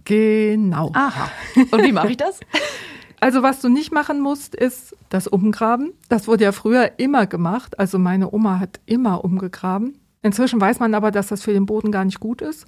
Genau. 0.09 0.91
Aha. 0.95 1.31
Und 1.71 1.83
wie 1.83 1.93
mache 1.93 2.11
ich 2.11 2.17
das? 2.17 2.41
Also 3.21 3.43
was 3.43 3.61
du 3.61 3.69
nicht 3.69 3.93
machen 3.93 4.21
musst, 4.21 4.55
ist 4.55 4.97
das 5.11 5.27
Umgraben. 5.27 5.93
Das 6.09 6.27
wurde 6.27 6.45
ja 6.45 6.53
früher 6.53 6.93
immer 6.99 7.27
gemacht. 7.27 7.79
Also 7.79 7.99
meine 7.99 8.33
Oma 8.33 8.59
hat 8.59 8.81
immer 8.87 9.23
umgegraben. 9.23 9.99
Inzwischen 10.23 10.61
weiß 10.61 10.81
man 10.81 10.95
aber, 10.95 11.11
dass 11.11 11.29
das 11.29 11.43
für 11.43 11.53
den 11.53 11.67
Boden 11.67 11.93
gar 11.93 12.07
nicht 12.07 12.21
gut 12.21 12.41
ist, 12.41 12.67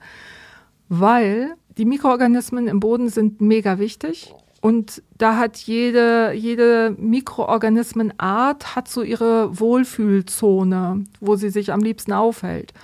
weil 0.89 1.55
die 1.79 1.87
Mikroorganismen 1.87 2.69
im 2.69 2.79
Boden 2.79 3.09
sind 3.09 3.41
mega 3.41 3.79
wichtig. 3.79 4.35
Und 4.61 5.03
da 5.17 5.37
hat 5.39 5.57
jede, 5.57 6.33
jede 6.35 6.95
Mikroorganismenart 6.99 8.77
hat 8.77 8.89
so 8.89 9.03
ihre 9.03 9.59
Wohlfühlzone, 9.59 11.07
wo 11.21 11.37
sie 11.37 11.49
sich 11.49 11.73
am 11.73 11.81
liebsten 11.81 12.13
aufhält. 12.13 12.75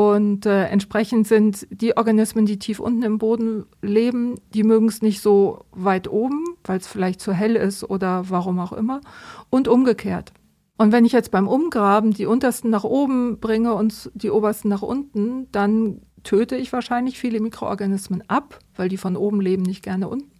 Und 0.00 0.46
äh, 0.46 0.64
entsprechend 0.68 1.28
sind 1.28 1.66
die 1.70 1.94
Organismen, 1.94 2.46
die 2.46 2.58
tief 2.58 2.80
unten 2.80 3.02
im 3.02 3.18
Boden 3.18 3.66
leben, 3.82 4.36
die 4.54 4.64
mögen 4.64 4.88
es 4.88 5.02
nicht 5.02 5.20
so 5.20 5.66
weit 5.72 6.08
oben, 6.08 6.42
weil 6.64 6.78
es 6.78 6.86
vielleicht 6.86 7.20
zu 7.20 7.34
hell 7.34 7.54
ist 7.54 7.84
oder 7.84 8.30
warum 8.30 8.60
auch 8.60 8.72
immer. 8.72 9.02
Und 9.50 9.68
umgekehrt. 9.68 10.32
Und 10.78 10.90
wenn 10.90 11.04
ich 11.04 11.12
jetzt 11.12 11.30
beim 11.30 11.46
Umgraben 11.46 12.14
die 12.14 12.24
untersten 12.24 12.70
nach 12.70 12.84
oben 12.84 13.40
bringe 13.40 13.74
und 13.74 14.10
die 14.14 14.30
obersten 14.30 14.70
nach 14.70 14.80
unten, 14.80 15.52
dann 15.52 16.00
töte 16.22 16.56
ich 16.56 16.72
wahrscheinlich 16.72 17.18
viele 17.18 17.38
Mikroorganismen 17.38 18.24
ab, 18.26 18.58
weil 18.76 18.88
die 18.88 18.96
von 18.96 19.18
oben 19.18 19.42
leben 19.42 19.64
nicht 19.64 19.82
gerne 19.82 20.08
unten. 20.08 20.30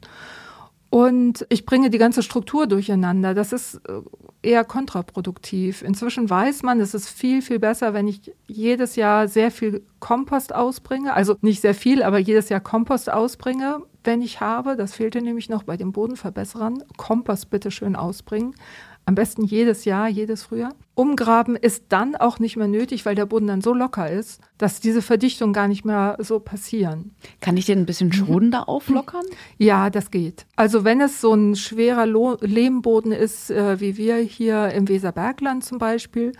Und 0.90 1.46
ich 1.50 1.66
bringe 1.66 1.88
die 1.88 1.98
ganze 1.98 2.22
Struktur 2.24 2.66
durcheinander. 2.66 3.32
Das 3.32 3.52
ist 3.52 3.76
äh, 3.88 4.00
eher 4.42 4.64
kontraproduktiv. 4.64 5.82
Inzwischen 5.82 6.28
weiß 6.28 6.64
man, 6.64 6.80
es 6.80 6.94
ist 6.94 7.08
viel, 7.08 7.42
viel 7.42 7.60
besser, 7.60 7.94
wenn 7.94 8.08
ich 8.08 8.32
jedes 8.48 8.96
Jahr 8.96 9.28
sehr 9.28 9.52
viel 9.52 9.86
Kompost 10.00 10.52
ausbringe. 10.52 11.14
Also 11.14 11.36
nicht 11.42 11.60
sehr 11.60 11.76
viel, 11.76 12.02
aber 12.02 12.18
jedes 12.18 12.48
Jahr 12.48 12.58
Kompost 12.58 13.10
ausbringe, 13.12 13.82
wenn 14.02 14.20
ich 14.20 14.40
habe. 14.40 14.74
Das 14.74 14.92
fehlte 14.92 15.22
nämlich 15.22 15.48
noch 15.48 15.62
bei 15.62 15.76
den 15.76 15.92
Bodenverbesserern. 15.92 16.82
Kompost 16.96 17.50
bitte 17.50 17.70
schön 17.70 17.94
ausbringen. 17.94 18.56
Am 19.06 19.14
besten 19.14 19.44
jedes 19.44 19.84
Jahr, 19.84 20.08
jedes 20.08 20.44
Frühjahr. 20.44 20.74
Umgraben 20.94 21.56
ist 21.56 21.86
dann 21.88 22.14
auch 22.14 22.38
nicht 22.38 22.56
mehr 22.56 22.68
nötig, 22.68 23.06
weil 23.06 23.14
der 23.14 23.26
Boden 23.26 23.46
dann 23.46 23.60
so 23.60 23.74
locker 23.74 24.10
ist, 24.10 24.40
dass 24.58 24.80
diese 24.80 25.02
Verdichtungen 25.02 25.52
gar 25.52 25.66
nicht 25.66 25.84
mehr 25.84 26.16
so 26.20 26.38
passieren. 26.38 27.14
Kann 27.40 27.56
ich 27.56 27.66
den 27.66 27.80
ein 27.80 27.86
bisschen 27.86 28.12
schonender 28.12 28.68
auflockern? 28.68 29.24
Ja, 29.58 29.90
das 29.90 30.10
geht. 30.10 30.46
Also 30.56 30.84
wenn 30.84 31.00
es 31.00 31.20
so 31.20 31.34
ein 31.34 31.56
schwerer 31.56 32.06
Lo 32.06 32.36
Lehmboden 32.40 33.12
ist, 33.12 33.50
äh, 33.50 33.80
wie 33.80 33.96
wir 33.96 34.16
hier 34.16 34.68
im 34.70 34.88
Weserbergland 34.88 35.64
zum 35.64 35.78
Beispiel, 35.78 36.32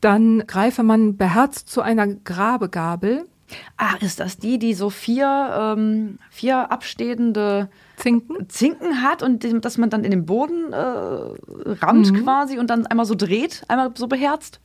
dann 0.00 0.46
greife 0.46 0.82
man 0.82 1.16
beherzt 1.16 1.68
zu 1.68 1.80
einer 1.80 2.06
Grabegabel. 2.06 3.24
Ah, 3.76 3.94
ist 4.00 4.20
das 4.20 4.38
die, 4.38 4.58
die 4.58 4.74
so 4.74 4.90
vier, 4.90 5.74
ähm, 5.76 6.18
vier 6.30 6.70
abstehende 6.70 7.68
Zinken. 7.96 8.48
Zinken 8.48 9.02
hat 9.02 9.22
und 9.22 9.42
dem, 9.42 9.60
dass 9.60 9.78
man 9.78 9.90
dann 9.90 10.04
in 10.04 10.10
den 10.10 10.26
Boden 10.26 10.72
äh, 10.72 10.76
rammt 10.76 12.12
mhm. 12.12 12.24
quasi 12.24 12.58
und 12.58 12.68
dann 12.68 12.86
einmal 12.86 13.06
so 13.06 13.14
dreht, 13.14 13.62
einmal 13.68 13.92
so 13.96 14.06
beherzt? 14.06 14.60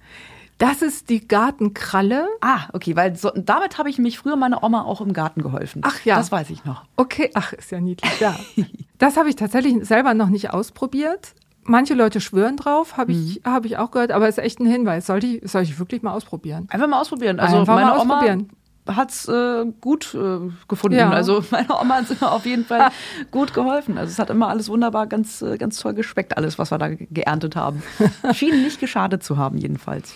Das 0.57 0.83
ist 0.83 1.09
die 1.09 1.27
Gartenkralle. 1.27 2.27
Ah, 2.39 2.67
okay, 2.73 2.95
weil 2.95 3.15
so, 3.15 3.31
damit 3.33 3.79
habe 3.79 3.89
ich 3.89 3.97
mich 3.97 4.19
früher 4.19 4.35
meiner 4.35 4.63
Oma 4.63 4.83
auch 4.83 5.01
im 5.01 5.11
Garten 5.11 5.41
geholfen. 5.41 5.81
Ach 5.83 6.05
ja. 6.05 6.17
Das 6.17 6.31
weiß 6.31 6.51
ich 6.51 6.65
noch. 6.65 6.83
Okay, 6.97 7.31
ach, 7.33 7.53
ist 7.53 7.71
ja 7.71 7.79
niedlich. 7.79 8.19
Ja. 8.19 8.35
das 8.99 9.17
habe 9.17 9.29
ich 9.29 9.35
tatsächlich 9.35 9.83
selber 9.85 10.13
noch 10.13 10.29
nicht 10.29 10.51
ausprobiert. 10.51 11.33
Manche 11.63 11.95
Leute 11.95 12.21
schwören 12.21 12.57
drauf, 12.57 12.97
habe 12.97 13.11
ich, 13.11 13.41
mhm. 13.43 13.51
hab 13.51 13.65
ich 13.65 13.77
auch 13.77 13.89
gehört, 13.89 14.11
aber 14.11 14.27
es 14.27 14.37
ist 14.37 14.43
echt 14.43 14.59
ein 14.59 14.67
Hinweis. 14.67 15.07
Sollte 15.07 15.25
ich, 15.25 15.51
soll 15.51 15.63
ich 15.63 15.79
wirklich 15.79 16.03
mal 16.03 16.13
ausprobieren? 16.13 16.67
Einfach 16.69 16.87
mal 16.87 17.01
ausprobieren. 17.01 17.39
Also 17.39 17.59
Einfach 17.59 17.73
meine 17.73 17.87
mal 17.87 17.97
ausprobieren. 17.97 18.39
Oma 18.41 18.60
hat's 18.87 19.27
äh, 19.27 19.65
gut 19.79 20.13
äh, 20.15 20.51
gefunden. 20.67 20.97
Ja. 20.97 21.09
Also 21.09 21.43
meine 21.51 21.69
Oma 21.79 21.95
hat 21.95 22.11
immer 22.11 22.31
auf 22.31 22.45
jeden 22.45 22.65
Fall 22.65 22.89
gut 23.31 23.53
geholfen. 23.53 23.97
Also 23.97 24.11
es 24.11 24.19
hat 24.19 24.29
immer 24.29 24.49
alles 24.49 24.69
wunderbar, 24.69 25.07
ganz, 25.07 25.41
äh, 25.41 25.57
ganz 25.57 25.79
toll 25.79 25.93
geschmeckt, 25.93 26.37
alles, 26.37 26.57
was 26.59 26.71
wir 26.71 26.77
da 26.77 26.89
geerntet 26.89 27.55
haben. 27.55 27.83
Schien 28.33 28.63
nicht 28.63 28.79
geschadet 28.79 29.23
zu 29.23 29.37
haben, 29.37 29.57
jedenfalls. 29.57 30.15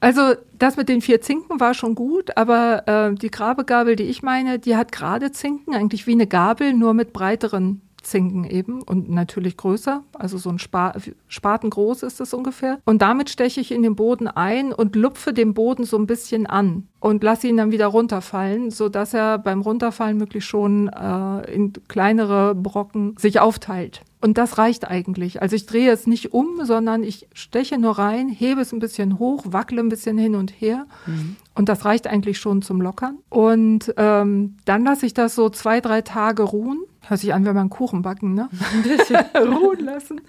Also 0.00 0.34
das 0.58 0.76
mit 0.76 0.88
den 0.88 1.00
vier 1.00 1.20
Zinken 1.20 1.60
war 1.60 1.74
schon 1.74 1.94
gut, 1.94 2.36
aber 2.36 2.88
äh, 2.88 3.14
die 3.14 3.30
Grabegabel, 3.30 3.94
die 3.94 4.04
ich 4.04 4.22
meine, 4.22 4.58
die 4.58 4.76
hat 4.76 4.90
gerade 4.90 5.30
Zinken, 5.30 5.74
eigentlich 5.74 6.08
wie 6.08 6.12
eine 6.12 6.26
Gabel, 6.26 6.72
nur 6.72 6.92
mit 6.92 7.12
breiteren 7.12 7.82
Zinken 8.02 8.44
eben 8.44 8.82
und 8.82 9.10
natürlich 9.10 9.56
größer, 9.56 10.02
also 10.18 10.38
so 10.38 10.50
ein 10.50 10.58
Spa 10.58 10.94
Spaten 11.28 11.70
groß 11.70 12.02
ist 12.02 12.20
es 12.20 12.34
ungefähr. 12.34 12.78
Und 12.84 13.02
damit 13.02 13.30
steche 13.30 13.60
ich 13.60 13.72
in 13.72 13.82
den 13.82 13.96
Boden 13.96 14.28
ein 14.28 14.72
und 14.72 14.96
lupfe 14.96 15.32
den 15.32 15.54
Boden 15.54 15.84
so 15.84 15.96
ein 15.96 16.06
bisschen 16.06 16.46
an 16.46 16.88
und 17.00 17.22
lasse 17.22 17.48
ihn 17.48 17.56
dann 17.56 17.72
wieder 17.72 17.86
runterfallen, 17.86 18.70
so 18.70 18.88
dass 18.88 19.14
er 19.14 19.38
beim 19.38 19.60
Runterfallen 19.60 20.16
möglichst 20.16 20.48
schon 20.48 20.88
äh, 20.88 21.52
in 21.52 21.72
kleinere 21.88 22.54
Brocken 22.54 23.16
sich 23.18 23.40
aufteilt. 23.40 24.02
Und 24.22 24.38
das 24.38 24.56
reicht 24.56 24.88
eigentlich. 24.88 25.42
Also 25.42 25.56
ich 25.56 25.66
drehe 25.66 25.90
es 25.90 26.06
nicht 26.06 26.32
um, 26.32 26.64
sondern 26.64 27.02
ich 27.02 27.26
steche 27.32 27.76
nur 27.76 27.98
rein, 27.98 28.28
hebe 28.28 28.60
es 28.60 28.72
ein 28.72 28.78
bisschen 28.78 29.18
hoch, 29.18 29.42
wackle 29.46 29.80
ein 29.80 29.88
bisschen 29.88 30.16
hin 30.16 30.36
und 30.36 30.50
her. 30.60 30.86
Mhm. 31.06 31.36
Und 31.56 31.68
das 31.68 31.84
reicht 31.84 32.06
eigentlich 32.06 32.38
schon 32.38 32.62
zum 32.62 32.80
Lockern. 32.80 33.18
Und 33.30 33.92
ähm, 33.96 34.56
dann 34.64 34.84
lasse 34.84 35.06
ich 35.06 35.12
das 35.12 35.34
so 35.34 35.50
zwei, 35.50 35.80
drei 35.80 36.02
Tage 36.02 36.44
ruhen. 36.44 36.84
Hört 37.06 37.20
sich 37.20 37.34
an, 37.34 37.44
wenn 37.44 37.54
man 37.54 37.70
Kuchen 37.70 38.02
backen, 38.02 38.34
ne? 38.34 38.48
Ein 38.72 38.82
bisschen 38.96 39.18
ruhen 39.52 39.80
lassen. 39.80 40.20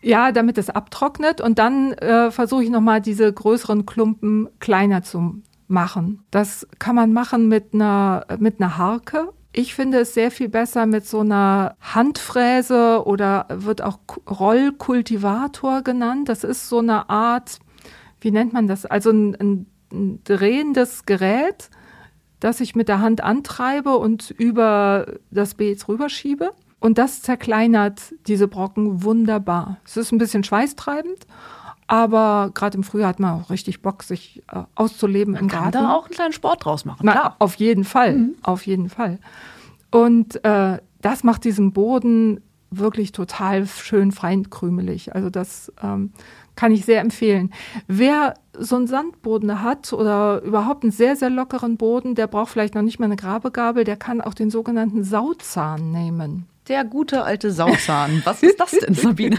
Ja, 0.00 0.32
damit 0.32 0.58
es 0.58 0.70
abtrocknet. 0.70 1.40
Und 1.40 1.58
dann 1.58 1.92
äh, 1.92 2.30
versuche 2.30 2.64
ich 2.64 2.70
nochmal 2.70 3.00
diese 3.00 3.32
größeren 3.32 3.86
Klumpen 3.86 4.48
kleiner 4.60 5.02
zu 5.02 5.42
machen. 5.66 6.24
Das 6.30 6.66
kann 6.78 6.94
man 6.94 7.12
machen 7.12 7.48
mit 7.48 7.74
einer, 7.74 8.26
mit 8.38 8.60
einer 8.60 8.78
Harke 8.78 9.28
ich 9.52 9.74
finde 9.74 9.98
es 10.00 10.14
sehr 10.14 10.30
viel 10.30 10.48
besser 10.48 10.86
mit 10.86 11.06
so 11.06 11.20
einer 11.20 11.74
Handfräse 11.80 13.02
oder 13.04 13.46
wird 13.50 13.82
auch 13.82 13.98
Rollkultivator 14.28 15.82
genannt. 15.82 16.28
Das 16.28 16.44
ist 16.44 16.68
so 16.68 16.78
eine 16.78 17.08
Art, 17.10 17.58
wie 18.20 18.30
nennt 18.30 18.52
man 18.52 18.66
das? 18.66 18.86
Also 18.86 19.10
ein, 19.10 19.66
ein 19.90 20.20
drehendes 20.22 21.06
Gerät, 21.06 21.70
das 22.40 22.60
ich 22.60 22.74
mit 22.74 22.88
der 22.88 23.00
Hand 23.00 23.22
antreibe 23.22 23.96
und 23.96 24.30
über 24.30 25.06
das 25.30 25.54
Beet 25.54 25.86
rüberschiebe. 25.88 26.52
Und 26.80 26.98
das 26.98 27.22
zerkleinert 27.22 28.14
diese 28.26 28.46
Brocken 28.46 29.02
wunderbar. 29.02 29.78
Es 29.84 29.96
ist 29.96 30.12
ein 30.12 30.18
bisschen 30.18 30.44
schweißtreibend 30.44 31.26
aber 31.88 32.50
gerade 32.52 32.76
im 32.76 32.84
Frühjahr 32.84 33.08
hat 33.08 33.18
man 33.18 33.40
auch 33.40 33.50
richtig 33.50 33.80
Bock, 33.80 34.02
sich 34.02 34.42
äh, 34.52 34.62
auszuleben 34.74 35.32
man 35.32 35.42
im 35.44 35.48
Garten. 35.48 35.72
kann 35.72 35.84
da 35.84 35.94
auch 35.94 36.04
einen 36.04 36.14
kleinen 36.14 36.32
Sport 36.34 36.64
draus 36.64 36.84
machen. 36.84 37.00
Na, 37.02 37.12
klar. 37.12 37.36
Auf 37.38 37.54
jeden 37.54 37.84
Fall, 37.84 38.16
mhm. 38.16 38.34
auf 38.42 38.66
jeden 38.66 38.90
Fall. 38.90 39.18
Und 39.90 40.44
äh, 40.44 40.78
das 41.00 41.24
macht 41.24 41.44
diesen 41.44 41.72
Boden 41.72 42.42
wirklich 42.70 43.12
total 43.12 43.66
schön 43.66 44.12
feinkrümelig. 44.12 45.14
Also 45.14 45.30
das 45.30 45.72
ähm, 45.82 46.12
kann 46.58 46.72
ich 46.72 46.84
sehr 46.84 47.00
empfehlen. 47.00 47.52
Wer 47.86 48.34
so 48.52 48.74
einen 48.74 48.88
Sandboden 48.88 49.62
hat 49.62 49.92
oder 49.92 50.42
überhaupt 50.42 50.82
einen 50.82 50.90
sehr, 50.90 51.14
sehr 51.14 51.30
lockeren 51.30 51.76
Boden, 51.76 52.16
der 52.16 52.26
braucht 52.26 52.50
vielleicht 52.50 52.74
noch 52.74 52.82
nicht 52.82 52.98
mal 52.98 53.04
eine 53.04 53.14
Grabegabel, 53.14 53.84
der 53.84 53.96
kann 53.96 54.20
auch 54.20 54.34
den 54.34 54.50
sogenannten 54.50 55.04
Sauzahn 55.04 55.92
nehmen. 55.92 56.48
Der 56.66 56.84
gute 56.84 57.22
alte 57.22 57.52
Sauzahn. 57.52 58.22
Was 58.24 58.42
ist 58.42 58.58
das 58.58 58.72
denn, 58.72 58.92
Sabine? 58.94 59.38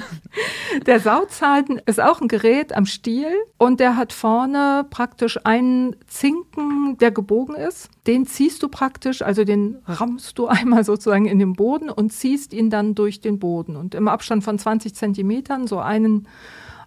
Der 0.86 1.02
Sauzahn 1.02 1.82
ist 1.86 2.00
auch 2.00 2.22
ein 2.22 2.30
Gerät 2.30 2.74
am 2.74 2.86
Stiel 2.86 3.28
und 3.58 3.82
der 3.82 3.98
hat 3.98 4.14
vorne 4.14 4.86
praktisch 4.90 5.38
einen 5.44 5.98
Zinken, 6.08 6.98
der 7.00 7.12
gebogen 7.12 7.56
ist. 7.56 7.90
Den 8.08 8.28
ziehst 8.28 8.64
du 8.64 8.70
praktisch, 8.70 9.24
also 9.24 9.44
den 9.44 9.80
rammst 9.86 10.40
du 10.40 10.48
einmal 10.48 10.86
sozusagen 10.86 11.26
in 11.26 11.38
den 11.38 11.52
Boden 11.52 11.90
und 11.90 12.14
ziehst 12.14 12.54
ihn 12.54 12.70
dann 12.70 12.96
durch 12.96 13.20
den 13.20 13.40
Boden. 13.40 13.76
Und 13.76 13.94
im 13.94 14.08
Abstand 14.08 14.46
von 14.46 14.58
20 14.58 14.96
Zentimetern 14.96 15.68
so 15.68 15.80
einen 15.80 16.26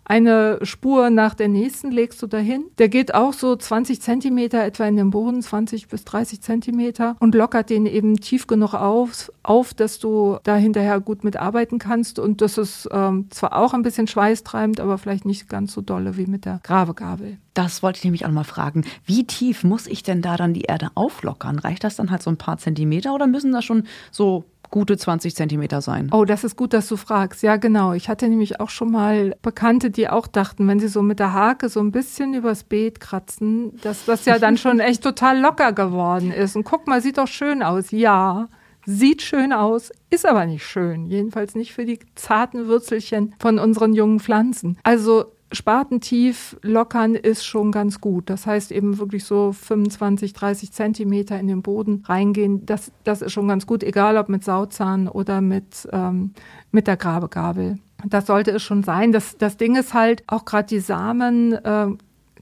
eine 0.05 0.59
Spur 0.63 1.11
nach 1.11 1.35
der 1.35 1.49
nächsten 1.49 1.91
legst 1.91 2.21
du 2.23 2.27
dahin. 2.27 2.65
Der 2.79 2.89
geht 2.89 3.15
auch 3.15 3.33
so 3.33 3.55
20 3.57 4.01
Zentimeter 4.01 4.63
etwa 4.65 4.85
in 4.87 4.97
den 4.97 5.11
Boden, 5.11 5.43
20 5.43 5.89
bis 5.89 6.05
30 6.05 6.41
Zentimeter 6.41 7.17
und 7.21 7.35
lockert 7.35 7.71
den 7.71 7.87
eben 7.87 8.17
tief 8.17 8.47
genug 8.47 8.75
auf, 8.75 9.33
auf 9.43 9.75
dass 9.75 9.99
du 9.99 10.39
da 10.43 10.57
hinterher 10.57 11.01
gut 11.01 11.25
mitarbeiten 11.25 11.79
kannst. 11.79 12.19
Und 12.19 12.41
das 12.41 12.59
ist 12.59 12.89
ähm, 12.93 13.29
zwar 13.31 13.57
auch 13.57 13.75
ein 13.75 13.83
bisschen 13.83 14.07
schweißtreibend, 14.07 14.81
aber 14.81 14.99
vielleicht 14.99 15.25
nicht 15.25 15.49
ganz 15.49 15.73
so 15.73 15.81
dolle 15.81 16.17
wie 16.17 16.27
mit 16.27 16.45
der 16.45 16.61
Gravegabel. 16.63 17.39
Das 17.55 17.83
wollte 17.83 17.99
ich 17.99 18.05
nämlich 18.05 18.25
auch 18.25 18.31
mal 18.31 18.45
fragen. 18.45 18.85
Wie 19.05 19.27
tief 19.27 19.63
muss 19.63 19.87
ich 19.87 20.03
denn 20.03 20.23
da 20.23 20.37
dann 20.37 20.55
die 20.55 20.63
Erde 20.63 20.89
auflockern? 20.95 21.59
Reicht 21.59 21.85
das 21.85 21.97
dann 21.97 22.11
halt 22.11 22.23
so 22.23 22.31
ein 22.31 22.39
paar 22.39 22.59
Zentimeter 22.59 23.15
oder 23.15 23.27
müssen 23.27 23.53
das 23.53 23.65
schon 23.65 23.85
so 24.11 24.45
gute 24.73 24.97
20 24.97 25.37
Zentimeter 25.37 25.81
sein. 25.81 26.09
Oh, 26.13 26.25
das 26.25 26.43
ist 26.43 26.57
gut, 26.57 26.73
dass 26.73 26.89
du 26.89 26.97
fragst. 26.97 27.45
Ja, 27.45 27.57
genau. 27.57 27.93
Ich 27.93 28.09
hatte 28.09 28.29
nämlich 28.29 28.59
auch 28.59 28.71
schon 28.71 28.91
mal 28.91 29.37
Bekannte, 29.43 29.91
die 29.91 30.09
auch 30.09 30.27
dachten, 30.27 30.67
wenn 30.67 30.81
sie 30.81 30.89
so 30.89 31.03
mit 31.03 31.21
der 31.21 31.33
Hake 31.33 31.69
so 31.69 31.79
ein 31.79 31.93
bisschen 31.93 32.35
übers 32.35 32.65
Beet 32.65 32.99
kratzen, 32.99 33.77
dass 33.83 34.07
das 34.07 34.25
ja 34.25 34.41
dann 34.41 34.57
schon 34.57 34.81
echt 34.81 35.05
total 35.05 35.39
locker 35.39 35.73
geworden 35.73 36.33
ist. 36.33 36.57
Und 36.57 36.65
guck 36.65 36.89
mal, 36.89 37.01
sieht 37.01 37.19
doch 37.19 37.29
schön 37.29 37.63
aus. 37.63 37.93
Ja, 37.93 38.49
sieht 38.87 39.23
schön 39.23 39.53
aus, 39.53 39.93
ist 40.11 40.27
aber 40.27 40.47
nicht 40.47 40.67
schön. 40.67 41.07
Jedenfalls 41.07 41.55
nicht 41.55 41.73
für 41.73 41.85
die 41.85 42.01
zarten 42.15 42.67
Würzelchen 42.67 43.35
von 43.39 43.59
unseren 43.59 43.93
jungen 43.93 44.21
Pflanzen. 44.21 44.79
Also 44.83 45.32
Spatentief 45.53 46.57
lockern 46.63 47.15
ist 47.15 47.45
schon 47.45 47.73
ganz 47.73 48.01
gut. 48.01 48.31
Das 48.31 48.47
heißt 48.47 48.73
eben 48.73 48.99
wirklich 48.99 49.25
so 49.25 49.53
25, 49.53 50.33
30 50.33 50.73
Zentimeter 50.73 51.39
in 51.39 51.47
den 51.47 51.63
Boden 51.63 52.03
reingehen. 52.07 52.65
Das, 52.67 52.91
das 53.05 53.23
ist 53.23 53.33
schon 53.33 53.49
ganz 53.49 53.67
gut, 53.67 53.83
egal 53.83 54.17
ob 54.17 54.29
mit 54.29 54.45
Sauzahn 54.45 55.09
oder 55.09 55.41
mit, 55.41 55.89
ähm, 55.93 56.33
mit 56.71 56.87
der 56.87 56.97
Grabegabel. 56.97 57.79
Das 58.05 58.27
sollte 58.27 58.51
es 58.51 58.63
schon 58.63 58.83
sein. 58.83 59.13
Das, 59.13 59.37
das 59.37 59.57
Ding 59.57 59.77
ist 59.77 59.95
halt, 59.95 60.25
auch 60.27 60.45
gerade 60.45 60.67
die 60.67 60.81
Samen 60.81 61.53
äh, 61.53 61.89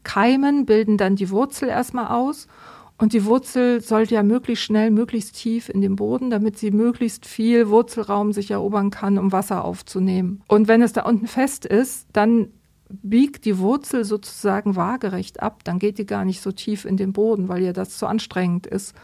keimen, 0.04 0.64
bilden 0.64 0.96
dann 0.96 1.16
die 1.16 1.30
Wurzel 1.30 1.68
erstmal 1.68 2.06
aus. 2.06 2.46
Und 2.96 3.14
die 3.14 3.24
Wurzel 3.24 3.80
sollte 3.80 4.14
ja 4.14 4.22
möglichst 4.22 4.64
schnell, 4.64 4.90
möglichst 4.90 5.34
tief 5.34 5.70
in 5.70 5.80
den 5.80 5.96
Boden, 5.96 6.28
damit 6.28 6.58
sie 6.58 6.70
möglichst 6.70 7.24
viel 7.24 7.70
Wurzelraum 7.70 8.32
sich 8.34 8.50
erobern 8.50 8.90
kann, 8.90 9.16
um 9.16 9.32
Wasser 9.32 9.64
aufzunehmen. 9.64 10.42
Und 10.48 10.68
wenn 10.68 10.82
es 10.82 10.92
da 10.92 11.02
unten 11.02 11.26
fest 11.26 11.64
ist, 11.64 12.08
dann 12.12 12.48
biegt 13.02 13.44
die 13.44 13.58
Wurzel 13.58 14.04
sozusagen 14.04 14.76
waagerecht 14.76 15.42
ab, 15.42 15.64
dann 15.64 15.78
geht 15.78 15.98
die 15.98 16.06
gar 16.06 16.24
nicht 16.24 16.40
so 16.40 16.52
tief 16.52 16.84
in 16.84 16.96
den 16.96 17.12
Boden, 17.12 17.48
weil 17.48 17.62
ihr 17.62 17.72
das 17.72 17.96
zu 17.96 18.06
anstrengend 18.06 18.66
ist. 18.66 18.94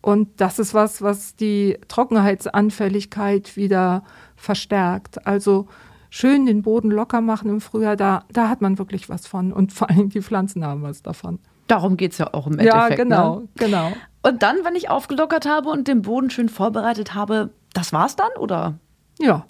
Und 0.00 0.40
das 0.40 0.58
ist 0.58 0.72
was, 0.72 1.02
was 1.02 1.36
die 1.36 1.78
Trockenheitsanfälligkeit 1.88 3.56
wieder 3.56 4.04
verstärkt. 4.36 5.26
Also 5.26 5.66
schön 6.10 6.46
den 6.46 6.62
Boden 6.62 6.90
locker 6.90 7.20
machen 7.20 7.50
im 7.50 7.60
Frühjahr, 7.60 7.96
da, 7.96 8.24
da 8.32 8.48
hat 8.48 8.60
man 8.60 8.78
wirklich 8.78 9.08
was 9.08 9.26
von. 9.26 9.52
Und 9.52 9.72
vor 9.72 9.90
allem 9.90 10.08
die 10.08 10.22
Pflanzen 10.22 10.64
haben 10.64 10.82
was 10.82 11.02
davon. 11.02 11.38
Darum 11.66 11.96
geht 11.96 12.12
es 12.12 12.18
ja 12.18 12.32
auch 12.32 12.46
im 12.46 12.58
Endeffekt. 12.58 12.90
Ja, 12.90 12.96
genau, 12.96 13.40
ne? 13.40 13.48
genau. 13.56 13.92
Und 14.22 14.42
dann, 14.42 14.58
wenn 14.64 14.76
ich 14.76 14.88
aufgelockert 14.88 15.46
habe 15.46 15.70
und 15.70 15.88
den 15.88 16.02
Boden 16.02 16.30
schön 16.30 16.48
vorbereitet 16.48 17.14
habe, 17.14 17.50
das 17.74 17.92
war's 17.92 18.16
dann, 18.16 18.30
oder? 18.38 18.78
Ja, 19.18 19.44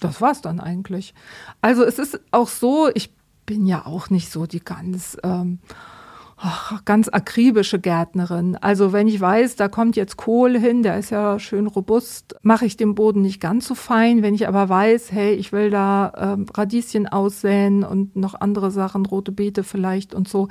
das 0.00 0.20
war's 0.20 0.40
dann 0.40 0.60
eigentlich. 0.60 1.14
Also 1.60 1.84
es 1.84 1.98
ist 1.98 2.20
auch 2.30 2.48
so, 2.48 2.88
ich 2.94 3.14
bin 3.46 3.66
ja 3.66 3.86
auch 3.86 4.10
nicht 4.10 4.30
so 4.30 4.46
die 4.46 4.60
ganz 4.60 5.16
ähm, 5.22 5.58
ach, 6.40 6.84
ganz 6.84 7.08
akribische 7.08 7.78
Gärtnerin. 7.78 8.56
Also 8.56 8.92
wenn 8.92 9.08
ich 9.08 9.20
weiß, 9.20 9.56
da 9.56 9.68
kommt 9.68 9.96
jetzt 9.96 10.16
Kohl 10.16 10.58
hin, 10.58 10.82
der 10.82 10.98
ist 10.98 11.10
ja 11.10 11.38
schön 11.38 11.66
robust, 11.66 12.34
mache 12.42 12.64
ich 12.64 12.76
den 12.76 12.94
Boden 12.94 13.22
nicht 13.22 13.40
ganz 13.40 13.66
so 13.66 13.74
fein. 13.74 14.22
Wenn 14.22 14.34
ich 14.34 14.48
aber 14.48 14.68
weiß, 14.68 15.12
hey, 15.12 15.34
ich 15.34 15.52
will 15.52 15.70
da 15.70 16.12
ähm, 16.16 16.46
Radieschen 16.52 17.06
aussäen 17.06 17.84
und 17.84 18.16
noch 18.16 18.34
andere 18.40 18.70
Sachen, 18.70 19.04
rote 19.06 19.32
Beete 19.32 19.62
vielleicht 19.64 20.14
und 20.14 20.28
so, 20.28 20.48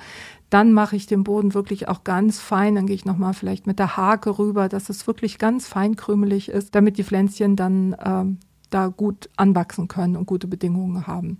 dann 0.49 0.73
mache 0.73 0.95
ich 0.95 1.05
den 1.05 1.23
Boden 1.23 1.53
wirklich 1.53 1.87
auch 1.87 2.03
ganz 2.03 2.39
fein. 2.39 2.75
Dann 2.75 2.85
gehe 2.85 2.95
ich 2.95 3.05
nochmal 3.05 3.33
vielleicht 3.33 3.67
mit 3.67 3.79
der 3.79 3.97
Hake 3.97 4.37
rüber, 4.37 4.69
dass 4.69 4.89
es 4.89 5.07
wirklich 5.07 5.37
ganz 5.37 5.67
feinkrümelig 5.67 6.49
ist, 6.49 6.75
damit 6.75 6.97
die 6.97 7.03
Pflänzchen 7.03 7.55
dann 7.55 7.95
ähm, 8.03 8.37
da 8.69 8.87
gut 8.87 9.29
anwachsen 9.35 9.87
können 9.87 10.15
und 10.15 10.25
gute 10.25 10.47
Bedingungen 10.47 11.07
haben. 11.07 11.39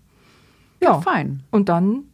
Ja, 0.82 0.92
ja 0.92 1.02
fein. 1.02 1.44
Und 1.52 1.70
dann 1.70 2.06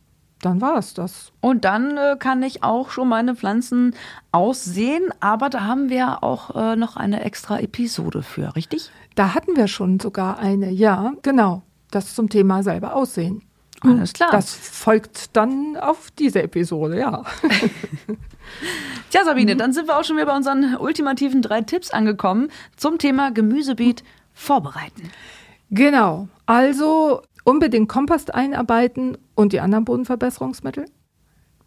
dann 0.41 0.61
war 0.61 0.77
es 0.77 0.93
das. 0.93 1.31
Und 1.41 1.65
dann 1.65 1.97
äh, 1.97 2.17
kann 2.19 2.43
ich 2.43 2.63
auch 2.63 2.91
schon 2.91 3.07
meine 3.07 3.35
Pflanzen 3.35 3.95
aussehen, 4.31 5.03
aber 5.19 5.49
da 5.49 5.61
haben 5.61 5.89
wir 5.89 6.23
auch 6.23 6.55
äh, 6.55 6.75
noch 6.75 6.97
eine 6.97 7.23
extra 7.23 7.59
Episode 7.59 8.21
für, 8.21 8.55
richtig? 8.55 8.91
Da 9.15 9.33
hatten 9.33 9.55
wir 9.55 9.67
schon 9.67 9.99
sogar 9.99 10.37
eine, 10.37 10.69
ja, 10.69 11.13
genau. 11.23 11.63
Das 11.89 12.13
zum 12.13 12.29
Thema 12.29 12.61
selber 12.61 12.95
aussehen. 12.95 13.41
Alles 13.81 14.13
klar. 14.13 14.29
Das 14.31 14.53
folgt 14.53 15.35
dann 15.35 15.77
auf 15.77 16.11
diese 16.11 16.43
Episode, 16.43 16.99
ja. 16.99 17.23
Tja, 19.09 19.23
Sabine, 19.23 19.55
dann 19.55 19.73
sind 19.73 19.87
wir 19.87 19.97
auch 19.97 20.03
schon 20.03 20.17
wieder 20.17 20.27
bei 20.27 20.35
unseren 20.35 20.75
ultimativen 20.77 21.41
drei 21.41 21.61
Tipps 21.61 21.91
angekommen 21.91 22.49
zum 22.75 22.97
Thema 22.97 23.31
Gemüsebeet 23.31 24.03
vorbereiten. 24.35 25.09
Genau. 25.71 26.27
Also 26.45 27.23
unbedingt 27.43 27.89
Kompost 27.89 28.35
einarbeiten 28.35 29.17
und 29.33 29.53
die 29.53 29.59
anderen 29.59 29.85
Bodenverbesserungsmittel. 29.85 30.85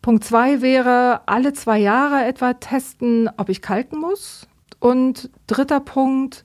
Punkt 0.03 0.23
zwei 0.23 0.63
wäre 0.63 1.23
alle 1.27 1.53
zwei 1.53 1.79
Jahre 1.79 2.25
etwa 2.25 2.55
testen, 2.55 3.29
ob 3.37 3.49
ich 3.49 3.61
kalken 3.63 3.99
muss. 4.01 4.47
Und 4.79 5.31
dritter 5.49 5.81
Punkt, 5.81 6.45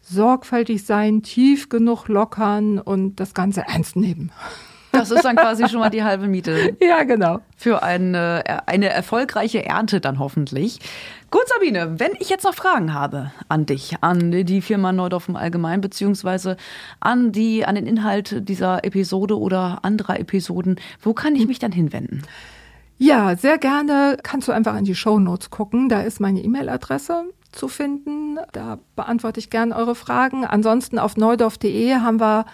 sorgfältig 0.00 0.86
sein, 0.86 1.22
tief 1.22 1.68
genug 1.68 2.06
lockern 2.06 2.78
und 2.78 3.16
das 3.16 3.34
Ganze 3.34 3.62
ernst 3.62 3.96
nehmen. 3.96 4.30
Das 4.92 5.10
ist 5.10 5.24
dann 5.24 5.36
quasi 5.36 5.68
schon 5.68 5.80
mal 5.80 5.90
die 5.90 6.04
halbe 6.04 6.26
Miete. 6.26 6.76
Ja, 6.80 7.02
genau. 7.02 7.40
Für 7.56 7.82
eine, 7.82 8.44
eine 8.66 8.88
erfolgreiche 8.88 9.64
Ernte 9.64 10.00
dann 10.00 10.18
hoffentlich. 10.18 10.78
Gut, 11.28 11.48
Sabine, 11.48 11.98
wenn 11.98 12.12
ich 12.20 12.28
jetzt 12.28 12.44
noch 12.44 12.54
Fragen 12.54 12.94
habe 12.94 13.32
an 13.48 13.66
dich, 13.66 13.96
an 14.00 14.30
die 14.30 14.62
Firma 14.62 14.92
Neudorf 14.92 15.28
im 15.28 15.34
Allgemeinen, 15.34 15.80
beziehungsweise 15.80 16.56
an, 17.00 17.32
die, 17.32 17.66
an 17.66 17.74
den 17.74 17.86
Inhalt 17.86 18.48
dieser 18.48 18.84
Episode 18.84 19.36
oder 19.38 19.80
anderer 19.82 20.20
Episoden, 20.20 20.76
wo 21.02 21.14
kann 21.14 21.34
ich 21.34 21.48
mich 21.48 21.58
dann 21.58 21.72
hinwenden? 21.72 22.22
Ja, 22.98 23.36
sehr 23.36 23.58
gerne 23.58 24.18
kannst 24.22 24.46
du 24.46 24.52
einfach 24.52 24.76
in 24.78 24.84
die 24.84 24.94
Show 24.94 25.18
Notes 25.18 25.50
gucken. 25.50 25.88
Da 25.88 26.02
ist 26.02 26.20
meine 26.20 26.40
E-Mail-Adresse 26.40 27.24
zu 27.50 27.66
finden. 27.66 28.38
Da 28.52 28.78
beantworte 28.94 29.40
ich 29.40 29.50
gerne 29.50 29.74
eure 29.74 29.96
Fragen. 29.96 30.44
Ansonsten 30.44 30.98
auf 30.98 31.16
neudorf.de 31.16 31.94
haben 31.96 32.20
wir 32.20 32.46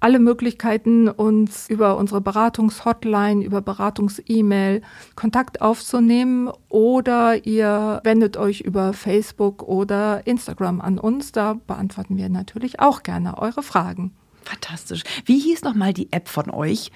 alle 0.00 0.18
Möglichkeiten, 0.18 1.08
uns 1.08 1.68
über 1.68 1.96
unsere 1.96 2.20
Beratungshotline, 2.20 3.44
über 3.44 3.60
Beratungs-E-Mail 3.62 4.82
Kontakt 5.14 5.60
aufzunehmen 5.62 6.50
oder 6.68 7.46
ihr 7.46 8.00
wendet 8.04 8.36
euch 8.36 8.60
über 8.60 8.92
Facebook 8.92 9.62
oder 9.62 10.26
Instagram 10.26 10.80
an 10.80 10.98
uns. 10.98 11.32
Da 11.32 11.54
beantworten 11.54 12.16
wir 12.16 12.28
natürlich 12.28 12.80
auch 12.80 13.02
gerne 13.02 13.38
eure 13.38 13.62
Fragen. 13.62 14.12
Fantastisch. 14.44 15.02
Wie 15.24 15.38
hieß 15.38 15.62
nochmal 15.62 15.92
die 15.92 16.12
App 16.12 16.28
von 16.28 16.50
euch? 16.50 16.92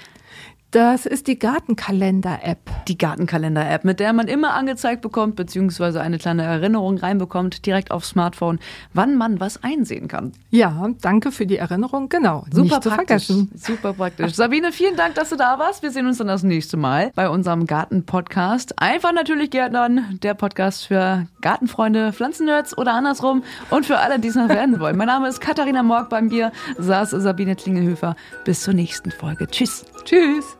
Das 0.71 1.05
ist 1.05 1.27
die 1.27 1.37
Gartenkalender-App. 1.37 2.59
Die 2.87 2.97
Gartenkalender-App, 2.97 3.85
mit 3.85 3.99
der 3.99 4.13
man 4.13 4.29
immer 4.29 4.55
angezeigt 4.55 5.03
bekommt, 5.03 5.35
beziehungsweise 5.35 6.01
eine 6.01 6.19
kleine 6.19 6.45
Erinnerung 6.45 6.97
reinbekommt, 6.97 7.67
direkt 7.67 7.91
aufs 7.91 8.11
Smartphone, 8.11 8.61
wann 8.95 9.17
man 9.17 9.41
was 9.41 9.65
einsehen 9.65 10.07
kann. 10.07 10.31
Ja, 10.51 10.89
danke 11.01 11.33
für 11.33 11.45
die 11.45 11.57
Erinnerung. 11.57 12.09
Genau. 12.09 12.45
Super 12.53 12.77
Nicht 12.77 12.83
praktisch. 12.83 13.33
Super 13.55 13.95
praktisch. 13.95 14.35
Sabine, 14.35 14.71
vielen 14.71 14.97
Dank, 14.97 15.17
dass 15.17 15.31
du 15.31 15.37
da 15.37 15.59
warst. 15.59 15.83
Wir 15.83 15.91
sehen 15.91 16.07
uns 16.07 16.19
dann 16.19 16.29
das 16.29 16.45
nächste 16.45 16.77
Mal 16.77 17.11
bei 17.17 17.29
unserem 17.29 17.67
Garten-Podcast. 17.67 18.81
Einfach 18.81 19.13
natürlich 19.13 19.51
Gärtnern, 19.51 20.21
der 20.23 20.35
Podcast 20.35 20.87
für 20.87 21.27
Gartenfreunde, 21.41 22.13
Pflanzennerds 22.13 22.79
oder 22.79 22.95
andersrum 22.95 23.43
und 23.71 23.87
für 23.87 23.99
alle, 23.99 24.21
die 24.21 24.29
es 24.29 24.37
noch 24.37 24.49
werden 24.49 24.79
wollen. 24.79 24.97
Mein 24.97 25.09
Name 25.09 25.29
ist 25.29 25.41
Katharina 25.41 25.83
Morg. 25.83 26.09
Bei 26.11 26.23
mir 26.23 26.53
saß 26.79 27.11
Sabine 27.11 27.57
Klingelhöfer. 27.57 28.15
Bis 28.45 28.63
zur 28.63 28.75
nächsten 28.75 29.11
Folge. 29.11 29.49
Tschüss. 29.49 29.85
Tschüss. 30.05 30.60